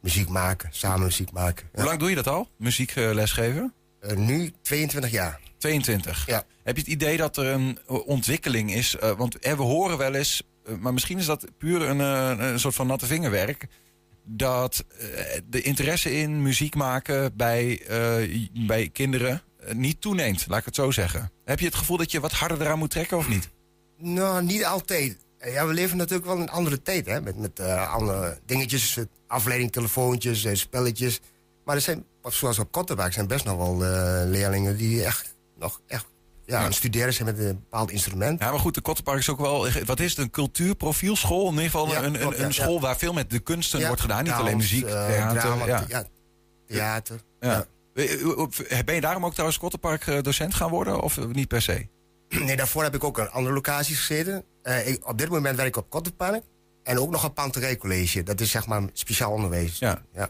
[0.02, 1.66] Muziek maken, samen muziek maken.
[1.72, 1.80] Ja.
[1.80, 2.50] Hoe lang doe je dat al?
[2.58, 3.74] Muziek eh, lesgeven?
[4.00, 5.40] Eh, nu 22 jaar.
[5.58, 6.26] 22.
[6.26, 6.44] Ja.
[6.64, 8.96] Heb je het idee dat er een ontwikkeling is?
[9.18, 10.44] want we horen wel eens,
[10.80, 13.68] maar misschien is dat puur een, een soort van natte vingerwerk.
[14.24, 14.86] Dat
[15.50, 17.82] de interesse in muziek maken bij,
[18.68, 21.32] bij kinderen niet toeneemt, laat ik het zo zeggen.
[21.46, 23.50] Heb je het gevoel dat je wat harder eraan moet trekken of niet?
[23.98, 25.18] Nou, niet altijd.
[25.38, 27.22] Eh, Ja, we leven natuurlijk wel in een andere tijd, hè.
[27.22, 31.20] Met, met eh, andere dingetjes, eh, afleiding, telefoontjes, eh, spelletjes.
[31.66, 35.82] Maar er zijn, zoals op Kottenbach, zijn best nog wel eh, leerlingen die echt nog
[35.88, 36.06] echt
[36.46, 38.40] ja, studeren zijn met een bepaald instrument.
[38.42, 41.46] Ja, maar goed, de Kottenpark is ook wel, wat is het, een cultuurprofielschool?
[41.48, 44.24] In ieder geval Ja, een, een, ja, school waar veel met de kunsten wordt gedaan.
[44.24, 45.42] Niet alleen muziek, eh, theater.
[45.42, 46.04] drama, ja,
[46.68, 47.20] theater.
[47.40, 47.66] Ja.
[48.00, 51.88] Eh, Ben je daarom ook trouwens Kottenpark eh, docent gaan worden of niet per se?
[52.30, 54.44] Nee, daarvoor heb ik ook aan andere locaties gezeten.
[54.62, 56.44] Eh, ik, op dit moment werk ik op Kottenpark.
[56.84, 58.24] En ook nog op Panterij College.
[58.24, 59.80] Dat is zeg maar speciaal onderwijs.
[59.80, 60.04] Ja.
[60.14, 60.30] ja.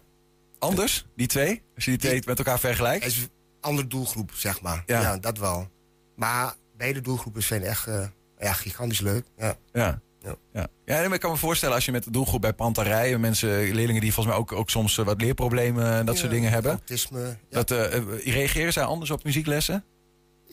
[0.60, 1.64] Anders, die twee?
[1.76, 3.04] Als je die twee met elkaar vergelijkt?
[3.04, 3.30] Het is een
[3.62, 4.84] andere doelgroep, zeg maar.
[4.86, 5.02] Ja.
[5.02, 5.68] Ja, dat wel.
[6.16, 8.08] Maar beide doelgroepen zijn echt eh,
[8.40, 9.26] ja, gigantisch leuk.
[9.38, 9.56] Ja.
[9.74, 10.02] Ja.
[10.22, 10.36] Ja.
[10.54, 10.68] Ja.
[10.86, 13.18] Ja, maar ik kan me voorstellen als je met de doelgroep bij Panterij...
[13.18, 16.52] mensen, leerlingen die volgens mij ook, ook soms eh, wat leerproblemen en dat soort dingen
[16.52, 16.72] hebben...
[16.72, 17.20] Autisme.
[17.20, 17.36] Ja.
[17.50, 19.86] Dat, eh, eh, reageren zij anders op muzieklessen?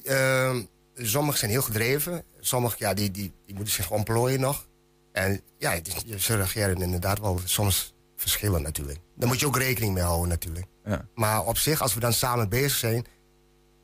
[0.05, 0.63] Ehm,
[0.95, 2.25] sommigen zijn heel gedreven.
[2.41, 4.67] Sommigen ja, die, die, die moeten zich ontplooien nog.
[5.13, 5.79] En ja,
[6.17, 8.99] ze reageren inderdaad wel soms verschillend natuurlijk.
[9.17, 10.67] Daar moet je ook rekening mee houden natuurlijk.
[10.85, 11.09] Ja.
[11.15, 13.05] Maar op zich, als we dan samen bezig zijn...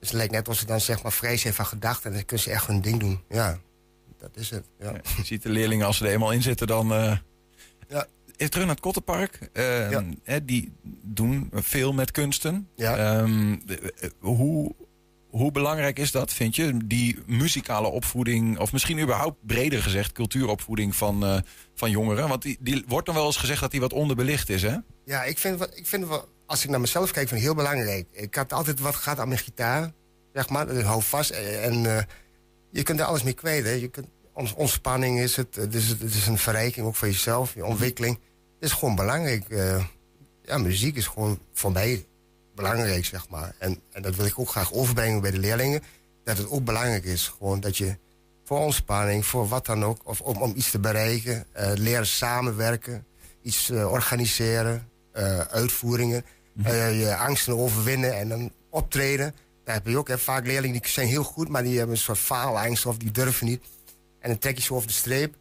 [0.01, 2.11] Dus het lijkt net alsof ze dan zeg maar vrij zijn van gedachten...
[2.11, 3.25] en dan kunnen ze echt hun ding doen.
[3.29, 3.59] Ja,
[4.23, 4.65] dat is het.
[4.81, 4.93] Ja.
[5.17, 6.93] Je ziet de leerlingen als ze er eenmaal in zitten, dan...
[6.93, 7.17] eh
[7.89, 8.07] Ja.
[8.37, 9.49] Even terug naar het Kottenpark.
[9.53, 10.05] Eh, Ja.
[10.23, 12.69] hè, die doen veel met kunsten.
[12.77, 12.97] Ja.
[12.97, 14.75] Ehm, de- eh, hoe,
[15.31, 16.77] hoe belangrijk is dat, vind je?
[16.85, 20.13] Die muzikale opvoeding, of misschien überhaupt breder gezegd...
[20.13, 21.39] cultuuropvoeding van, eh,
[21.75, 22.29] van jongeren?
[22.29, 24.77] Want die, die wordt dan wel eens gezegd dat die wat onderbelicht is, hè?
[25.05, 26.07] Ja, ik vind, ik vind
[26.47, 28.07] als ik naar mezelf kijk, vind ik heel belangrijk.
[28.13, 29.93] Ik had altijd wat gehad aan mijn gitaar,
[30.33, 30.75] zeg maar.
[30.83, 32.07] Hou vast en
[32.73, 33.65] je kunt er alles mee kwijt.
[33.65, 33.71] Hè.
[33.71, 34.09] Je kunt,
[34.57, 38.15] ontspanning is het, het is, het is een verrijking ook voor jezelf, je ontwikkeling.
[38.61, 39.49] Het is gewoon belangrijk.
[39.49, 39.85] eh,
[40.43, 42.07] ja, muziek is gewoon voor mij
[42.55, 43.55] belangrijk, zeg maar.
[43.59, 45.83] En, en dat wil ik ook graag overbrengen bij de leerlingen.
[46.25, 47.97] Dat het ook belangrijk is, gewoon dat je
[48.45, 50.01] voor ontspanning, voor wat dan ook...
[50.05, 53.07] of om, om iets te bereiken, eh, leren samenwerken,
[53.43, 54.89] iets eh, organiseren,
[55.51, 56.25] uitvoeringen...
[56.63, 59.35] eh, je angsten overwinnen en dan optreden.
[59.65, 61.49] Daar heb je ook hè, vaak leerlingen die zijn heel goed...
[61.49, 63.63] maar die hebben een soort faalangst of die durven niet.
[64.21, 65.35] En dan trek je ze over de streep.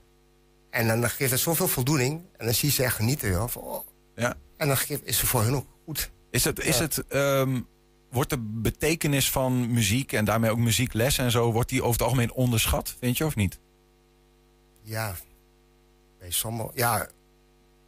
[0.69, 2.21] En dan geeft dat zoveel voldoening.
[2.37, 3.29] En dan zie je ze echt genieten.
[3.29, 3.87] Joh, van, oh.
[4.15, 4.35] Ja.
[4.57, 6.11] En dan geeft, is ze voor hun ook goed.
[6.31, 6.81] Is het, is Ja.
[6.83, 7.61] het, ehm,
[8.11, 11.51] wordt de betekenis van muziek en daarmee ook muziekles en zo...
[11.51, 13.59] wordt die over het algemeen onderschat, vind je, of niet?
[14.81, 15.15] Ja,
[16.19, 16.71] bij sommigen...
[16.75, 17.07] Ja,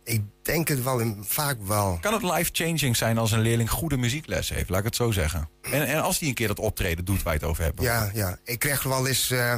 [0.04, 1.98] Ik denk het wel, vaak wel.
[2.02, 5.50] Kan het life-changing zijn als een leerling goede muziekles heeft, laat ik het zo zeggen?
[5.62, 7.82] En, en als die een keer dat optreden doet waar je het over hebt.
[7.82, 8.38] Ja, ja.
[8.44, 9.58] Ik krijg wel eens eh,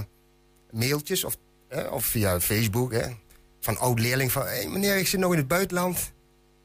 [0.72, 1.36] mailtjes of,
[1.70, 3.08] eh, of via Facebook hè,
[3.60, 4.46] van oud-leerling van...
[4.46, 6.14] Hey, meneer, ik zit nog in het buitenland.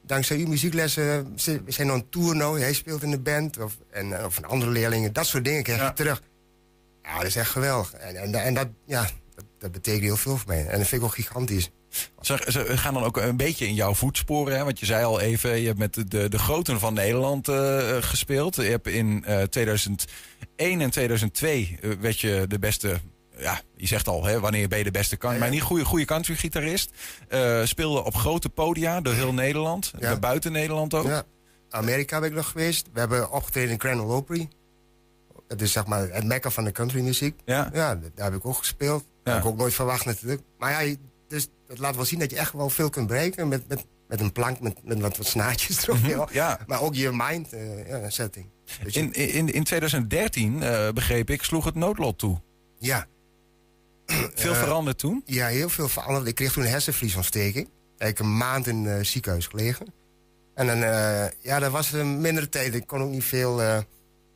[0.05, 2.59] Dankzij uw muzieklessen, we zijn nog een tour nou.
[2.59, 3.59] Hij speelt in de band.
[3.59, 5.13] Of, en, eh, of van andere leerlingen.
[5.13, 5.87] Dat soort dingen krijg Ja.
[5.87, 6.21] je terug.
[7.03, 7.93] Ja, dat is echt geweldig.
[7.93, 10.67] En, en, en dat, ja, dat, dat betekent heel veel voor mij.
[10.67, 11.69] En dat vind ik ook gigantisch.
[12.21, 14.57] Ze, ze gaan dan ook een beetje in jouw voetsporen.
[14.57, 14.63] Hè?
[14.63, 18.55] Want je zei al even, je hebt met de, de, groten van Nederland eh, gespeeld.
[18.55, 20.07] Je hebt in eh 2001
[20.57, 22.99] en 2002 eh, werd je de beste...
[23.37, 25.39] Ja, je zegt al, hè, wanneer ben je de beste country...
[25.39, 25.49] Ja, ja.
[25.49, 26.91] Maar niet goede, goede country-gitarist.
[27.63, 29.91] Speelde op grote podia door heel Nederland.
[29.99, 30.19] Ja.
[30.19, 31.05] buiten Nederland ook?
[31.05, 31.23] Ja.
[31.69, 32.87] Amerika ben ik nog geweest.
[32.93, 34.49] We hebben opgetreden in Grand Ole Opry.
[35.47, 37.39] Dat is zeg maar het mekka van de countrymuziek.
[37.45, 37.69] Ja.
[37.73, 39.03] Ja, daar heb ik ook gespeeld.
[39.23, 40.41] Dat heb ik ook nooit verwacht natuurlijk.
[40.57, 40.95] Maar ja,
[41.31, 44.19] dus dat laat wel zien dat je echt wel veel kunt bereiken met, met, met
[44.19, 45.97] een plank, met, met wat, wat snaartjes erop.
[46.05, 46.27] ja.
[46.31, 46.59] Ja.
[46.67, 48.49] Maar ook je mind eh, ja, setting.
[48.83, 52.41] Dus In, in, in 2013, eh, begreep ik, sloeg het noodlot toe.
[52.79, 53.07] ja,
[54.35, 55.21] Veel Eh, veranderd toen?
[55.25, 56.27] ja, heel veel veranderd.
[56.27, 57.69] Ik kreeg toen een hersenvliesontsteking.
[57.97, 59.93] Ik een maand in het ziekenhuis gelegen.
[60.55, 60.77] En dan,
[61.41, 62.75] ja, dat was een mindere tijd.
[62.75, 63.55] Ik kon ook niet veel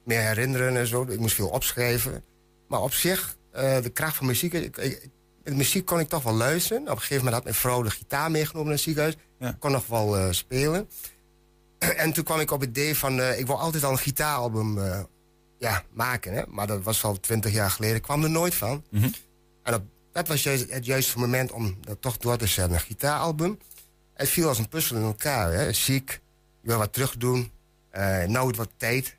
[0.05, 1.05] meer herinneren en zo.
[1.09, 2.23] Ik moest veel opschrijven.
[2.67, 4.53] Maar op zich, de kracht van muziek...
[4.53, 5.09] Ik, ik,
[5.45, 6.81] met muziek kon ik toch wel luisteren.
[6.81, 9.15] Op een gegeven moment had mijn vrouw de gitaar meegenomen naar het ziekenhuis.
[9.39, 9.49] Ja.
[9.49, 10.89] Ik kon nog wel eh, spelen.
[12.03, 13.19] en toen kwam ik op het idee van...
[13.19, 14.99] eh, ik wil altijd al een gitaaralbum eh,
[15.57, 16.33] ja, maken.
[16.33, 16.43] Hè?
[16.47, 17.95] Maar dat was al twintig jaar geleden.
[17.95, 18.83] Ik kwam er nooit van.
[18.91, 19.09] Mhm.
[19.63, 22.73] En op, dat was juist het juiste moment om dat toch door te zetten.
[22.73, 23.59] Een gitaaralbum.
[24.13, 25.53] Het viel als een puzzel in elkaar.
[25.53, 25.73] Hè?
[25.73, 26.11] Ziek,
[26.61, 27.51] ik wil wat terug doen.
[28.27, 29.17] nou het wat tijd.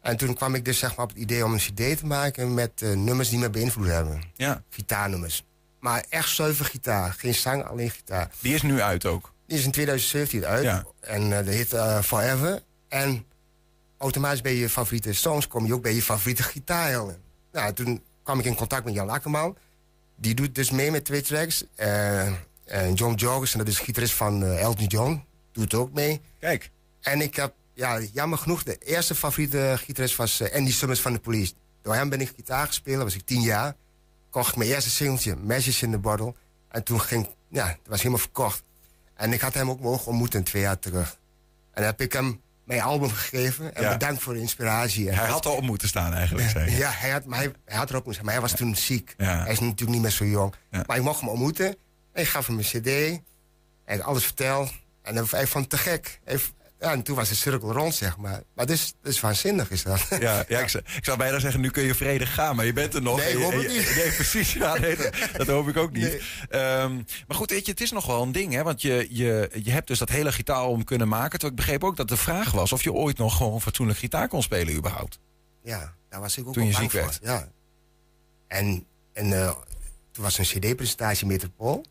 [0.00, 2.54] En toen kwam ik dus zeg maar, op het idee om een cd te maken...
[2.54, 4.22] met nummers die me beïnvloed hebben.
[4.34, 4.62] Ja.
[4.68, 5.44] Gitaarnummers.
[5.84, 7.12] Maar echt zuiver gitaar.
[7.12, 8.30] Geen zang, alleen gitaar.
[8.40, 9.32] Die is nu uit ook.
[9.46, 10.62] Die is in 2017 uit.
[10.62, 10.84] Ja.
[11.00, 12.62] En eh dat heet eh, Forever.
[12.88, 13.24] En
[13.98, 17.22] automatisch bij je favoriete songs kom je ook bij je favoriete gitaarhelden.
[17.52, 19.56] Nou, toen kwam ik in contact met Jan Akkerman.
[20.16, 21.64] Die doet dus mee met twee tracks.
[21.74, 22.26] Eh,
[22.64, 26.20] en John Jorgensen, dat is gitarist van eh, Elton John, doet ook mee.
[26.40, 26.70] Kijk.
[27.00, 31.12] En ik heb, ja, jammer genoeg, de eerste favoriete gitarist was eh, Andy Summers van
[31.12, 31.52] de Police.
[31.82, 33.74] Door hem ben ik gitaar gespeeld, was ik tien jaar.
[34.34, 36.34] Kocht ik mijn eerste singeltje, Meshes in the Bottle.
[36.68, 38.62] En toen ging, ja, het was helemaal verkocht.
[39.14, 41.10] En ik had hem ook mogen ontmoeten twee jaar terug.
[41.10, 43.74] En dan heb ik hem mijn album gegeven.
[43.74, 43.92] En Ja.
[43.92, 45.10] bedankt voor de inspiratie.
[45.10, 46.76] Hij had erop moeten staan eigenlijk, zei je.
[46.76, 49.14] ja, hij had, maar hij, hij had erop moeten zijn, maar hij was toen ziek.
[49.16, 49.42] Ja.
[49.42, 50.54] Hij is natuurlijk niet meer zo jong.
[50.70, 50.82] Ja.
[50.86, 51.66] Maar ik mocht hem ontmoeten.
[52.12, 53.20] En ik gaf hem een cd.
[53.84, 54.68] En alles vertel.
[55.02, 56.20] En hij hij vond het te gek.
[56.24, 56.38] Hij,
[56.84, 58.30] ja, en toen was de cirkel rond, zeg maar.
[58.54, 60.06] Maar het is, is waanzinnig, is dat.
[60.20, 62.72] Ja, ja ik, zou, ik zou bijna zeggen, nu kun je vredig gaan, maar je
[62.72, 63.16] bent er nog.
[63.16, 63.96] Nee, hoop ik je- niet.
[63.96, 64.52] Nee, precies.
[64.52, 66.02] Ja, nee, dat, dat hoop ik ook niet.
[66.02, 66.20] Nee.
[66.48, 66.94] Ehm,
[67.26, 68.62] maar goed, weet je, het is nog wel een ding, hè?
[68.62, 71.30] Want je, je, je hebt dus dat hele gitaarom kunnen maken.
[71.30, 74.28] Terwijl ik begreep ook dat de vraag was of je ooit nog gewoon fatsoenlijk gitaar
[74.28, 75.18] kon spelen überhaupt.
[75.62, 77.18] Ja, daar was ik ook Toen je ziek werd.
[77.22, 77.48] Ja.
[78.46, 79.54] En, en eh,
[80.10, 81.84] toen was een cd-presentatie Metropool.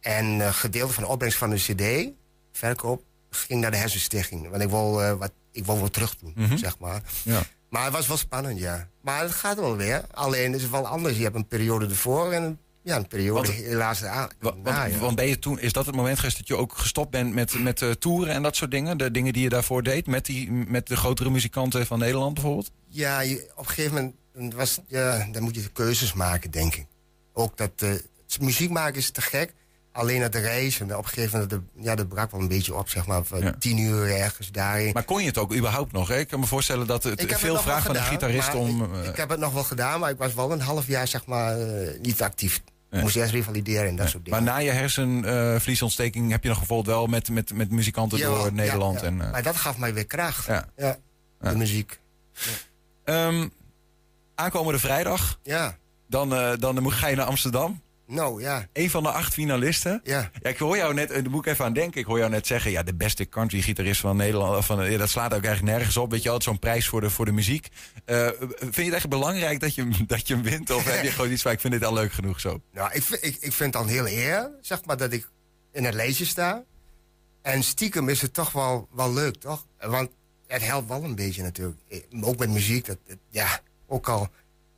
[0.00, 2.12] En eh gedeelte van de opbrengst van de cd,
[2.52, 3.02] verkoop,
[3.34, 4.48] ging naar de hersenstichting.
[4.50, 6.56] Want ik wil, eh, wat, ik wil wat terug doen, Mhm.
[6.56, 7.02] zeg maar.
[7.22, 7.42] Ja.
[7.68, 8.88] Maar het was wel spannend, ja.
[9.00, 10.04] Maar het gaat wel weer.
[10.10, 11.16] Alleen is het wel anders.
[11.16, 14.00] Je hebt een periode ervoor en een, ja, een periode Want- helaas
[14.40, 14.98] Want, na, ja.
[14.98, 17.58] want ben je toen, is dat het moment geweest dat je ook gestopt bent met,
[17.62, 18.98] met eh, toeren en dat soort dingen?
[18.98, 22.70] De dingen die je daarvoor deed met, die, met de grotere muzikanten van Nederland bijvoorbeeld?
[22.88, 26.86] Ja, je- op een gegeven moment was, ja, dan moet je keuzes maken, denk ik.
[27.32, 27.90] Ook dat eh,
[28.40, 29.52] muziek maken is te gek.
[29.94, 32.88] Alleen het reizen, op een gegeven moment, de, ja, dat brak wel een beetje op,
[32.88, 33.24] zeg maar.
[33.24, 33.54] Van Ja.
[33.58, 34.92] Tien uur ergens daarheen.
[34.92, 36.08] Maar kon je het ook überhaupt nog?
[36.08, 36.18] Hè?
[36.18, 38.82] Ik kan me voorstellen dat het veel vraagt wel van de gitarist maar om...
[38.84, 41.08] Ik, eh, ik heb het nog wel gedaan, maar ik was wel een half jaar,
[41.08, 42.62] zeg maar, eh, niet actief.
[42.90, 44.54] Moest eerst revalideren en dat soort maar dingen.
[44.54, 49.00] na je hersenvliesontsteking heb je nog bijvoorbeeld wel met, met, met muzikanten door Nederland.
[49.00, 49.06] ja.
[49.06, 50.46] En, eh, Maar dat gaf mij weer kracht.
[50.46, 50.96] Ja.
[51.40, 52.00] De muziek.
[53.04, 53.48] ehm,
[54.34, 55.76] aankomende vrijdag, Ja,
[56.08, 57.82] dan, eh, dan moet- ga je naar Amsterdam.
[58.06, 60.00] Nou ja, Een van de acht finalisten.
[60.04, 60.30] ja.
[60.42, 62.00] Ja, ik hoor jou net, eh, daar moet ik even aan denken.
[62.00, 64.56] Ik hoor jou net zeggen, ja, de beste country-gitarist van Nederland.
[64.56, 66.10] of Van, ja, dat slaat ook eigenlijk nergens op.
[66.10, 67.68] Weet je, altijd zo'n prijs voor de, voor de muziek.
[68.04, 70.70] Eh, vind je het echt belangrijk dat je, hem- dat je hem wint?
[70.70, 72.60] Of heb je gewoon iets van, ik vind dit al leuk genoeg zo?
[72.72, 75.28] Nou, ik, vind- ik, ik vind het dan heel eer, zeg maar, dat ik
[75.72, 76.64] in het lijstje sta.
[77.42, 79.66] En stiekem is het toch wel, wel leuk, toch?
[79.78, 80.10] Want
[80.46, 81.78] het helpt wel een beetje natuurlijk.
[81.88, 84.28] Eh, Ook met muziek, dat, dat- ja, ook al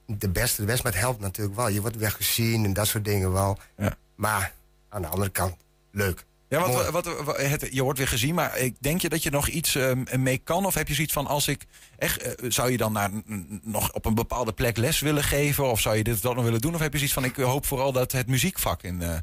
[0.06, 1.68] de beste, de beste, maar het helpt natuurlijk wel.
[1.68, 3.58] Je wordt weer gezien en dat soort dingen wel.
[3.76, 3.96] Ja.
[4.14, 4.52] Maar
[4.88, 5.54] aan de andere kant,
[5.92, 6.24] leuk.
[6.48, 9.30] Ja, wat, wat, wat- het, je wordt weer gezien, maar ik denk je dat je
[9.30, 10.66] nog iets eh, mee kan?
[10.66, 11.66] Of heb je zoiets van, als ik
[11.98, 13.10] echt, eh, zou je dan naar,
[13.62, 15.70] nog op een bepaalde plek les willen geven?
[15.70, 16.74] Of zou je dit of dat nog willen doen?
[16.74, 19.16] Of heb je zoiets van, ik hoop vooral dat het muziekvak in, eh,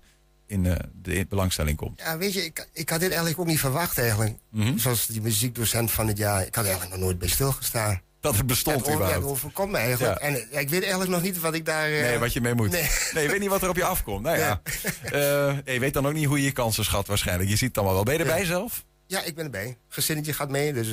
[0.48, 2.00] in eh, de belangstelling komt.
[2.00, 4.38] Ja, weet je, ik, ik had dit eigenlijk ook niet verwacht eigenlijk.
[4.50, 4.78] Mhm.
[4.78, 6.46] Zoals die muziekdocent van het jaar.
[6.46, 8.02] Ik had eigenlijk nog nooit bij stilgestaan.
[8.24, 9.22] Dat het bestond ja, überhaupt.
[9.22, 10.20] het overkomt me eigenlijk.
[10.22, 10.28] Ja.
[10.28, 11.86] En eh, ik weet eigenlijk nog niet wat ik daar...
[11.86, 12.72] eh, Nee, wat je mee moet.
[12.72, 12.90] Nee.
[13.14, 14.22] Nee, je weet niet wat er op je afkomt.
[14.24, 14.62] Nou ja.
[15.04, 17.50] Eh, je weet dan ook niet hoe je je kansen schat waarschijnlijk.
[17.50, 18.04] Je ziet het dan wel.
[18.04, 18.46] Ben je erbij Ja.
[18.46, 18.86] zelf?
[19.08, 19.78] Ja, ik ben erbij.
[19.88, 20.88] Gezinnetje gaat mee, dus...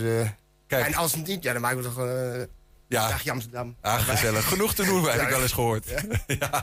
[0.66, 0.86] Kijk.
[0.86, 1.96] En als het niet, ja, dan maken we toch...
[2.88, 3.08] Ja.
[3.08, 3.76] Dagje Amsterdam.
[3.80, 4.48] Ah, gezellig.
[4.48, 5.88] Genoeg te doen, heb ik wel eens gehoord.
[6.26, 6.62] Ja.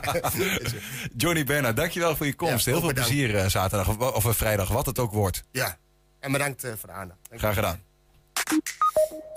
[1.16, 2.64] Johnny Bernard, dankjewel voor je komst.
[2.64, 3.10] Ja, Heel veel bedankt.
[3.10, 5.44] plezier zaterdag of, of vrijdag, wat het ook wordt.
[5.52, 5.78] Ja.
[6.20, 7.18] En bedankt voor de aandacht.
[7.36, 7.80] Graag gedaan.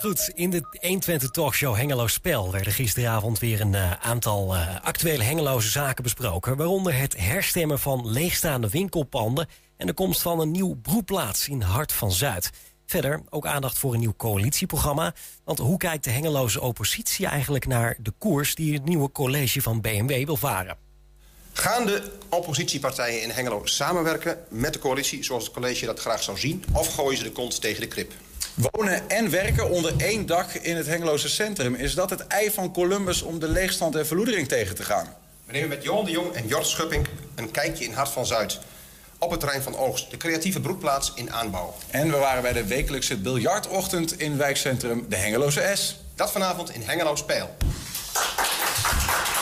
[0.02, 5.24] Goed, in de 120 talkshow Hengelo Spel werden gisteravond weer een eh, aantal eh, actuele
[5.24, 6.58] Hengeloze zaken besproken.
[6.58, 11.92] Waaronder het herstemmen van leegstaande winkelpanden en de komst van een nieuw broedplaats in Hart
[11.92, 12.50] van Zuid.
[12.86, 15.14] Verder ook aandacht voor een nieuw coalitieprogramma.
[15.44, 19.82] Want hoe kijkt de Hengeloze oppositie eigenlijk naar de koers die het nieuwe college van
[19.82, 20.78] BMW wil varen?
[21.54, 26.38] Gaan de oppositiepartijen in Hengelo samenwerken met de coalitie zoals het college dat graag zou
[26.38, 26.64] zien?
[26.74, 28.14] Of gooien ze de kont tegen de krip?
[28.54, 31.76] Wonen en werken onder één dak in het Hengeloze centrum.
[31.76, 35.16] Is dat het ei van Columbus om de leegstand en verloedering tegen te gaan?
[35.46, 38.60] We nemen met Johan de Jong en Jort Schupping een kijkje in Hart van Zuid.
[39.18, 41.76] Op het terrein van Oogst, de creatieve broedplaats in aanbouw.
[41.90, 46.00] En we waren bij de wekelijkse biljartochtend in wijkcentrum De Hengeloze S.
[46.16, 47.50] Dat vanavond in Hengelo Speel.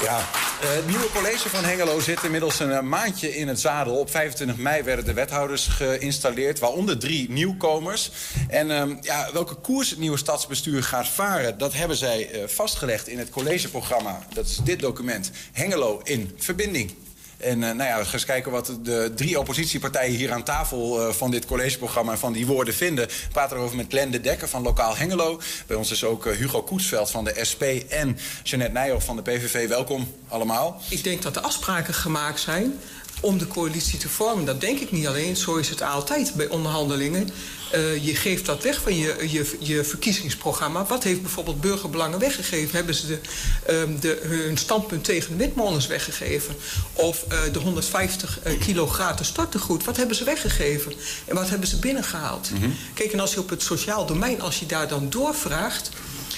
[0.04, 0.17] Ja,
[0.62, 3.95] eh, het nieuwe college van Hengelo zit inmiddels een eh, maandje in het zadel.
[3.95, 8.12] Op 25 mei werden de wethouders geïnstalleerd, waaronder drie nieuwkomers.
[8.48, 13.08] En ehm, ja, welke koers het nieuwe stadsbestuur gaat varen, dat hebben zij eh, vastgelegd
[13.08, 14.19] in het collegeprogramma.
[14.34, 16.93] Dat is dit document, Hengelo in verbinding.
[17.39, 21.13] En eh, nou ja, gaan eens kijken wat de drie oppositiepartijen hier aan tafel eh,
[21.13, 23.08] van dit collegeprogramma van die woorden vinden.
[23.08, 25.41] We praten erover met Glenn de Dekker van Lokaal Hengelo.
[25.67, 29.21] Bij ons is ook eh, Hugo Koetsveld van de SP en Jeanette Nijhoff van de
[29.21, 29.67] PVV.
[29.67, 30.82] Welkom allemaal.
[30.89, 32.80] Ik denk dat er afspraken gemaakt zijn
[33.21, 34.45] om de coalitie te vormen.
[34.45, 37.30] Dat denk ik niet alleen, zo is het altijd bij onderhandelingen.
[37.71, 40.86] Eh, je geeft dat weg van je, je, je verkiezingsprogramma.
[40.86, 42.75] Wat heeft bijvoorbeeld burgerbelangen weggegeven?
[42.75, 43.19] Hebben ze de,
[43.65, 46.55] ehm, de, hun standpunt tegen de windmolens weggegeven?
[46.93, 50.93] Of eh, de 150 eh, kilo gratis startegoed, wat hebben ze weggegeven?
[51.25, 52.49] En wat hebben ze binnengehaald?
[52.93, 55.89] Kijk, en als je op het sociaal domein, als je daar dan doorvraagt...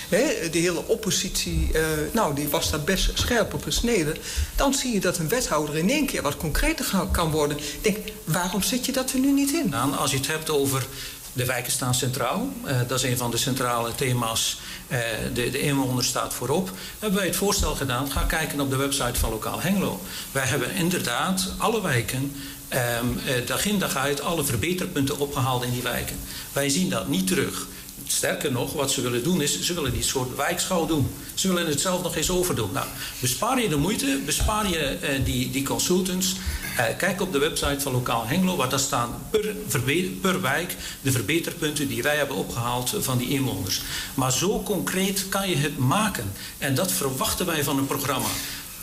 [0.09, 4.15] Hè, de hele oppositie, eh, nou, die was daar best scherp op gesneden.
[4.55, 7.57] Dan zie je dat een wethouder in één keer wat concreter kan worden.
[7.57, 9.69] Ik denk, waarom zit je dat er nu niet in?
[9.69, 10.87] Nou, als je het hebt over
[11.33, 14.59] de wijken staan centraal, eh, dat is een van de centrale thema's.
[14.87, 14.99] eh,
[15.33, 16.71] de, de inwoner staat voorop.
[16.99, 20.01] Hebben wij het voorstel gedaan, ga kijken op de website van Lokaal Hengelo.
[20.31, 22.35] Wij hebben inderdaad alle wijken,
[22.67, 26.15] ehm, eh, dag in dag uit, alle verbeterpunten opgehaald in die wijken.
[26.53, 27.67] Wij zien dat niet terug.
[28.07, 31.13] Sterker nog, wat ze willen doen is, ze willen die soort wijkschouw doen.
[31.33, 32.71] Ze willen het zelf nog eens overdoen.
[32.73, 32.85] Nou,
[33.19, 36.35] bespaar je de moeite, bespaar je die, die consultants.
[36.87, 39.55] Eh, kijk op de website van Lokaal Hengelo, waar daar staan per,
[40.21, 43.81] per wijk de verbeterpunten die wij hebben opgehaald van die inwoners.
[44.13, 46.33] Maar zo concreet kan je het maken.
[46.57, 48.27] En dat verwachten wij van een programma.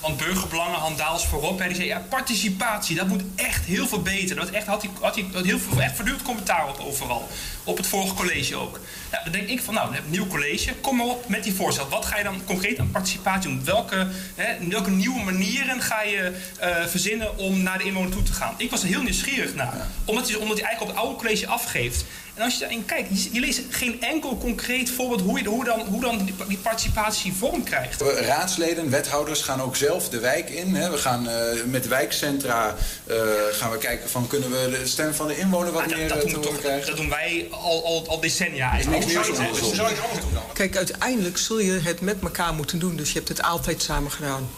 [0.00, 4.36] Want burgerbelangen, Handaals voorop, hè, die zei ja, participatie, dat moet echt heel veel beter.
[4.36, 7.28] Dat echt, had hij, had hij had heel veel, echt voortdurend commentaar op overal.
[7.64, 8.80] Op het vorige college ook.
[9.10, 11.44] Nou, dan denk ik van, nou, we hebben een nieuw college, kom maar op met
[11.44, 11.88] die voorstel.
[11.88, 13.64] Wat ga je dan concreet aan participatie doen?
[13.64, 18.32] Welke, hè, welke nieuwe manieren ga je eh, verzinnen om naar de inwoner toe te
[18.32, 18.54] gaan?
[18.56, 19.86] Ik was er heel nieuwsgierig naar.
[20.04, 22.04] Omdat hij, omdat hij eigenlijk op het oude college afgeeft.
[22.38, 25.64] En als je daarin kijkt, je, je leest geen enkel concreet voorbeeld hoe, je, hoe,
[25.64, 28.00] dan, hoe dan die, die participatie vorm krijgt.
[28.02, 30.74] We Raadsleden, wethouders gaan ook zelf de wijk in.
[30.74, 30.90] Hè.
[30.90, 32.74] We gaan eh, met wijkcentra
[33.06, 33.16] eh,
[33.52, 36.32] gaan we kijken van kunnen we de stem van de inwoner wat meer dat, eh,
[36.32, 36.86] doen toch, krijgen.
[36.86, 38.72] dat doen wij al, al, al decennia.
[38.78, 39.74] is niks nieuws Zou je- onder de zon.
[39.74, 40.42] zou je het anders doen dan?
[40.52, 42.96] Kijk, uiteindelijk zul je het met elkaar moeten doen.
[42.96, 44.48] Dus je hebt het altijd samen gedaan.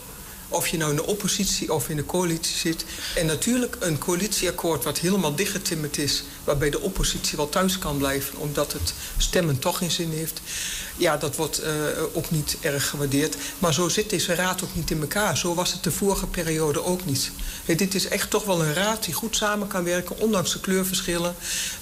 [0.53, 2.85] Of je nou in de oppositie of in de coalitie zit.
[3.15, 6.23] En natuurlijk een coalitieakkoord wat helemaal dichtgetimmerd is...
[6.45, 8.39] waarbij de oppositie wel thuis kan blijven...
[8.39, 10.41] omdat het stemmen toch geen zin heeft.
[10.97, 11.73] Ja, dat wordt eh,
[12.13, 13.37] ook niet erg gewaardeerd.
[13.59, 15.37] Maar zo zit deze raad ook niet in elkaar.
[15.37, 17.31] Zo was het de vorige periode ook niet.
[17.65, 20.19] Dit is echt toch wel een raad die goed samen kan werken...
[20.19, 21.35] ondanks de kleurverschillen.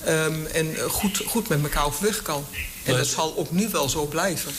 [0.05, 2.45] ehm, en goed, goed met elkaar overweg kan.
[2.85, 4.53] En dat zal ook nu wel zo blijven.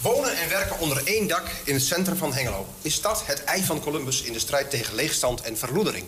[0.00, 2.66] Wonen en werken onder één dak in het centrum van Hengelo.
[2.82, 6.04] Is dat het ei van Columbus in de strijd tegen leegstand en verloedering?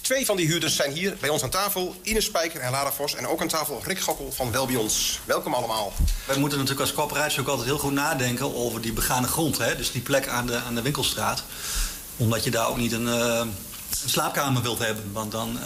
[0.00, 1.96] Twee van die huurders zijn hier bij ons aan tafel.
[2.02, 3.14] Ines Spijker en Lara Vos.
[3.14, 5.20] En ook aan tafel Rick Gokkel van Welbions.
[5.24, 5.92] Welkom allemaal.
[6.24, 9.58] Wij moeten natuurlijk als corporatie ook altijd heel goed nadenken over die begane grond.
[9.58, 9.76] Hè?
[9.76, 11.44] Dus die plek aan de, aan de winkelstraat.
[12.16, 13.42] Omdat je daar ook niet een, eh,
[14.02, 15.12] een slaapkamer wilt hebben.
[15.12, 15.58] Want dan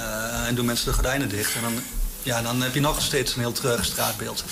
[0.47, 1.55] en doen mensen de gordijnen dicht.
[1.55, 1.83] En dan,
[2.25, 4.45] ja, dan heb je nog steeds een heel treurig straatbeeld.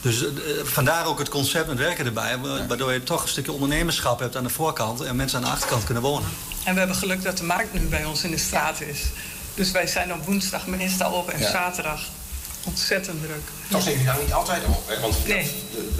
[0.00, 0.30] Dus eh,
[0.64, 2.38] vandaar ook het concept met werken erbij.
[2.38, 5.00] wa- Waardoor je toch een stukje ondernemerschap hebt aan de voorkant.
[5.00, 6.28] En mensen aan de achterkant kunnen wonen.
[6.64, 8.98] En we hebben geluk dat de markt nu bij ons in de straat is.
[9.54, 11.50] Dus wij zijn op woensdag meestal op en Ja.
[11.50, 12.00] zaterdag
[12.64, 13.42] ontzettend druk.
[13.70, 15.00] Toch neem je nou niet altijd op, hè?
[15.00, 15.50] Want Nee.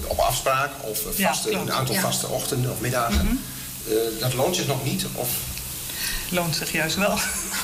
[0.07, 2.01] op afspraak of eh, Ja, vaste, een aantal Ja.
[2.01, 3.24] vaste ochtenden of middagen.
[3.24, 3.35] Mhm.
[3.89, 5.05] Eh, dat loont zich nog niet.
[5.14, 5.29] Of
[6.31, 7.18] Loont zich juist wel.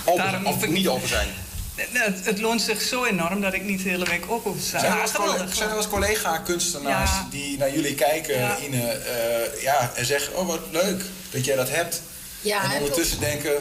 [0.05, 1.29] open, of niet open zijn.
[1.75, 4.67] Het, het loont zich zo enorm dat ik niet de hele week op hoef te
[4.67, 4.81] staan.
[4.81, 7.27] Zijn er eens collega- zijn er collega-kunstenaars Ja.
[7.31, 8.59] die naar jullie kijken, Ja.
[8.59, 12.03] Ine, eh, ja, en zeggen: Oh, wat leuk dat jij dat hebt.
[12.41, 13.53] Ja, en en ondertussen denken: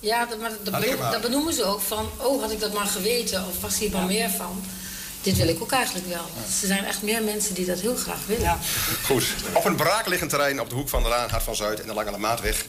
[0.00, 3.46] Ja, dat, maar dat, be- benoemen ze ook van, oh had ik dat maar geweten
[3.48, 4.64] of was hier maar meer van.
[5.22, 6.24] Dit wil ik ook eigenlijk wel.
[6.60, 8.58] Er zijn echt meer mensen die dat heel graag willen.
[9.04, 9.24] Goed.
[9.52, 11.94] Op een braakliggend terrein op de hoek van de Laan, Hart van Zuid en de
[11.94, 12.64] Lange Maatweg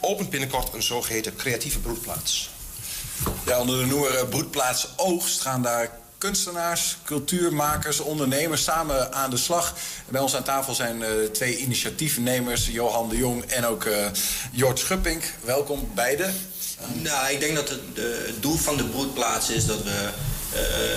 [0.00, 2.50] opent binnenkort een zogeheten creatieve broedplaats.
[3.46, 9.36] Ja, onder de noemer eh, Broedplaats Oogst gaan daar kunstenaars, cultuurmakers, ondernemers samen aan de
[9.36, 9.74] slag.
[10.08, 14.06] Bij ons aan tafel zijn eh, twee initiatiefnemers, Johan de Jong en ook eh
[14.52, 15.34] Jort Schuppink.
[15.44, 16.34] Welkom beiden.
[16.92, 17.80] Nou, ik denk dat het,
[18.26, 20.08] het doel van de broedplaats is dat we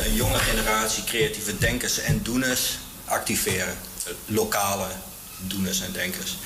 [0.06, 3.78] een jonge generatie creatieve denkers en doeners activeren.
[4.26, 4.88] Lokale
[5.38, 6.38] doeners en denkers.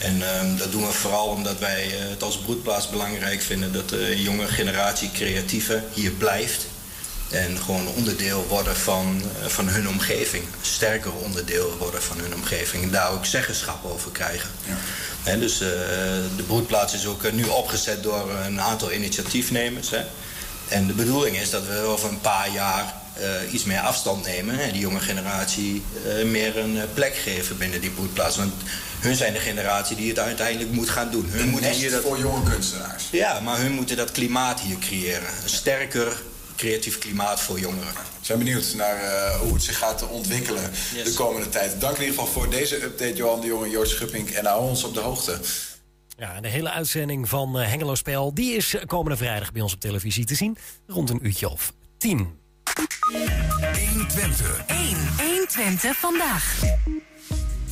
[0.00, 3.88] En ehm, dat doen we vooral omdat wij eh, het als broedplaats belangrijk vinden dat
[3.88, 6.66] de jonge generatie creatieven hier blijft.
[7.30, 10.44] En gewoon onderdeel worden van, eh, van hun omgeving.
[10.60, 12.82] Sterker onderdeel worden van hun omgeving.
[12.82, 14.50] En daar ook zeggenschap over krijgen.
[15.22, 15.68] Hè, dus eh,
[16.36, 19.90] de broedplaats is ook nu opgezet door een aantal initiatiefnemers.
[19.90, 20.00] Hè.
[20.68, 24.60] En de bedoeling is dat we over een paar jaar eh, iets meer afstand nemen.
[24.60, 28.36] En die jonge generatie eh, meer een eh, plek geven binnen die broedplaats.
[28.36, 28.52] Want
[29.00, 31.26] hun zijn de generatie die het uiteindelijk moet gaan doen.
[31.28, 32.02] Hun moeten nest hier dat...
[32.02, 33.04] voor jonge kunstenaars.
[33.10, 35.28] Ja, maar hun moeten dat klimaat hier creëren.
[35.42, 36.22] Een sterker
[36.60, 37.92] creatief klimaat voor jongeren.
[37.92, 40.70] We zijn benieuwd naar eh, hoe het zich gaat ontwikkelen
[41.04, 41.80] de komende tijd.
[41.80, 44.30] Dank in ieder geval voor deze update, Johan de Jong en Jort Schuppink.
[44.30, 45.40] En hou ons op de hoogte.
[46.16, 48.34] Ja, en de hele uitzending van Hengelo Spel...
[48.34, 50.56] die is komende vrijdag bij ons op televisie te zien.
[50.86, 52.39] Rond een uurtje of tien.
[53.10, 54.64] 120.
[54.66, 54.78] 1.
[55.18, 56.62] 120 vandaag.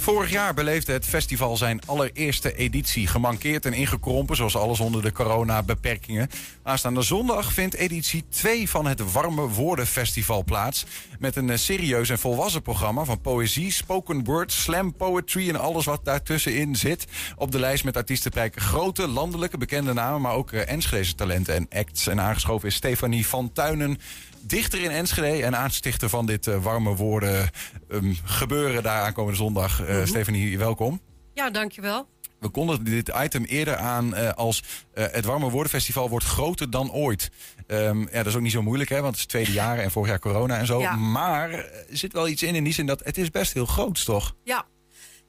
[0.08, 3.06] Vorig jaar beleefde het festival zijn allereerste editie.
[3.06, 6.28] Gemankeerd en ingekrompen, zoals alles onder de coronabeperkingen.
[6.62, 10.84] Aanstaande zondag vindt editie 2 van het Warme Woorden Festival plaats.
[11.18, 15.84] Met een eh, serieus en volwassen programma van poëzie, spoken word, slam poetry en alles
[15.84, 17.06] wat daartussenin zit.
[17.36, 21.54] Op de lijst met artiesten prijken grote landelijke bekende namen, maar ook uh, Enschedeze talenten
[21.54, 22.06] en acts.
[22.06, 23.98] En aangeschoven is Stefanie van Tuinen
[24.40, 27.50] dichter in Enschede en aanstichter van dit uh, warme woorden
[27.88, 29.80] um, gebeuren daar aankomende zondag.
[29.80, 30.06] Mm -hmm.
[30.06, 31.00] Stefanie, welkom.
[31.34, 32.08] Ja, dankjewel.
[32.40, 34.62] We kondigden dit item eerder aan uh, als
[34.94, 37.30] het Warme Woordenfestival wordt groter dan ooit.
[37.66, 39.78] Um, ja, dat is ook niet zo moeilijk, hè, want het is het tweede jaar
[39.78, 40.80] en vorig jaar corona en zo.
[40.80, 40.96] Ja.
[40.96, 44.04] Maar er zit wel iets in, in die zin dat het is best heel groot,
[44.04, 44.34] toch?
[44.44, 44.66] Ja.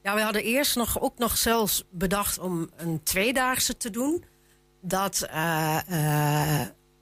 [0.02, 4.24] ja, we hadden eerst nog, ook nog zelfs bedacht om een tweedaagse te doen.
[4.82, 5.28] Dat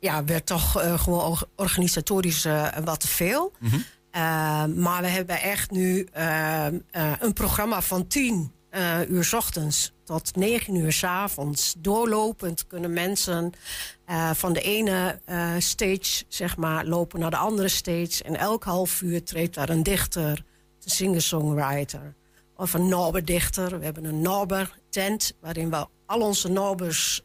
[0.01, 3.53] ja, werd toch uh, gewoon organisatorisch uh, wat te veel.
[3.59, 3.78] Mm -hmm.
[3.78, 6.09] uh, maar we hebben echt nu
[7.18, 8.53] een programma van 10
[9.09, 11.74] uur s ochtends tot 9 uur s avonds.
[11.78, 13.53] Doorlopend kunnen mensen
[14.32, 15.20] van de ene
[15.59, 18.24] stage zeg maar, lopen naar de andere stage.
[18.24, 20.44] En elk half uur treedt daar een dichter,
[20.84, 22.14] een singer-songwriter
[22.57, 23.78] of een Norber-dichter.
[23.78, 27.22] We hebben een Norber-tent waarin we al onze Norbers...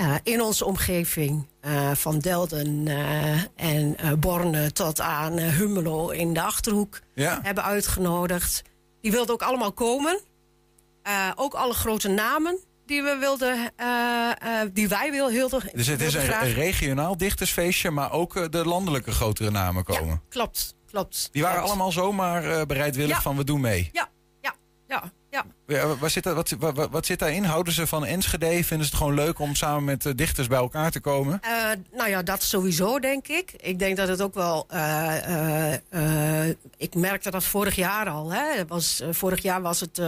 [0.00, 6.42] Uh, in onze omgeving, uh, van Delden uh, en Borne tot aan Hummelo in de
[6.42, 7.40] Achterhoek, ja.
[7.42, 8.62] hebben uitgenodigd.
[9.00, 10.20] Die wilden ook allemaal komen.
[11.34, 13.72] ook alle grote namen die we wilden,
[14.72, 15.70] die wij wil, wilden.
[15.72, 20.08] Dus het is een, een, regionaal dichtersfeestje, maar ook de landelijke grotere namen komen.
[20.08, 21.28] Ja, klopt, klopt.
[21.32, 21.70] Die waren klopt.
[21.70, 23.22] allemaal zomaar bereidwillig ja.
[23.22, 23.90] van we doen mee.
[23.92, 24.08] Ja,
[24.40, 24.54] ja,
[24.88, 25.44] ja, ja.
[25.66, 27.44] Ja, waar zit dat, wat, wat, wat, zit daarin?
[27.44, 28.64] Houden ze van Enschede?
[28.64, 31.40] Vinden ze het gewoon leuk om samen met uh, dichters bij elkaar te komen?
[31.44, 33.52] Uh, nou ja, dat sowieso, denk ik.
[33.52, 34.66] Ik denk dat het ook wel...
[34.74, 38.32] Uh, ik merkte dat vorig jaar al.
[38.32, 38.66] Hè.
[38.66, 40.02] Was, vorig jaar was het,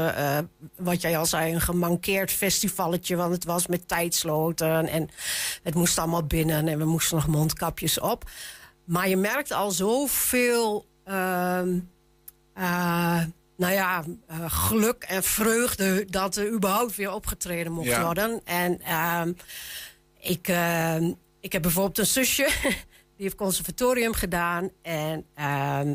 [0.76, 3.16] wat jij al zei, een gemankeerd festivalletje.
[3.16, 5.08] Want het was met tijdsloten en
[5.62, 6.68] het moest allemaal binnen.
[6.68, 8.30] En we moesten nog mondkapjes op.
[8.84, 10.86] Maar je merkt al zoveel...
[13.56, 18.04] Ehm, nou ja, uh, geluk en vreugde dat er überhaupt weer opgetreden mocht ja.
[18.04, 18.40] worden.
[18.44, 19.22] En uh,
[20.20, 20.96] ik, uh,
[21.40, 22.50] ik heb bijvoorbeeld een zusje,
[23.16, 24.70] die heeft conservatorium gedaan.
[24.82, 25.24] En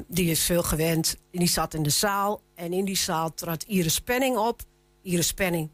[0.07, 1.15] die is veel gewend.
[1.31, 2.41] En die zat in de zaal.
[2.55, 4.61] En in die zaal trad Iris Penning op.
[5.01, 5.69] Iris Penning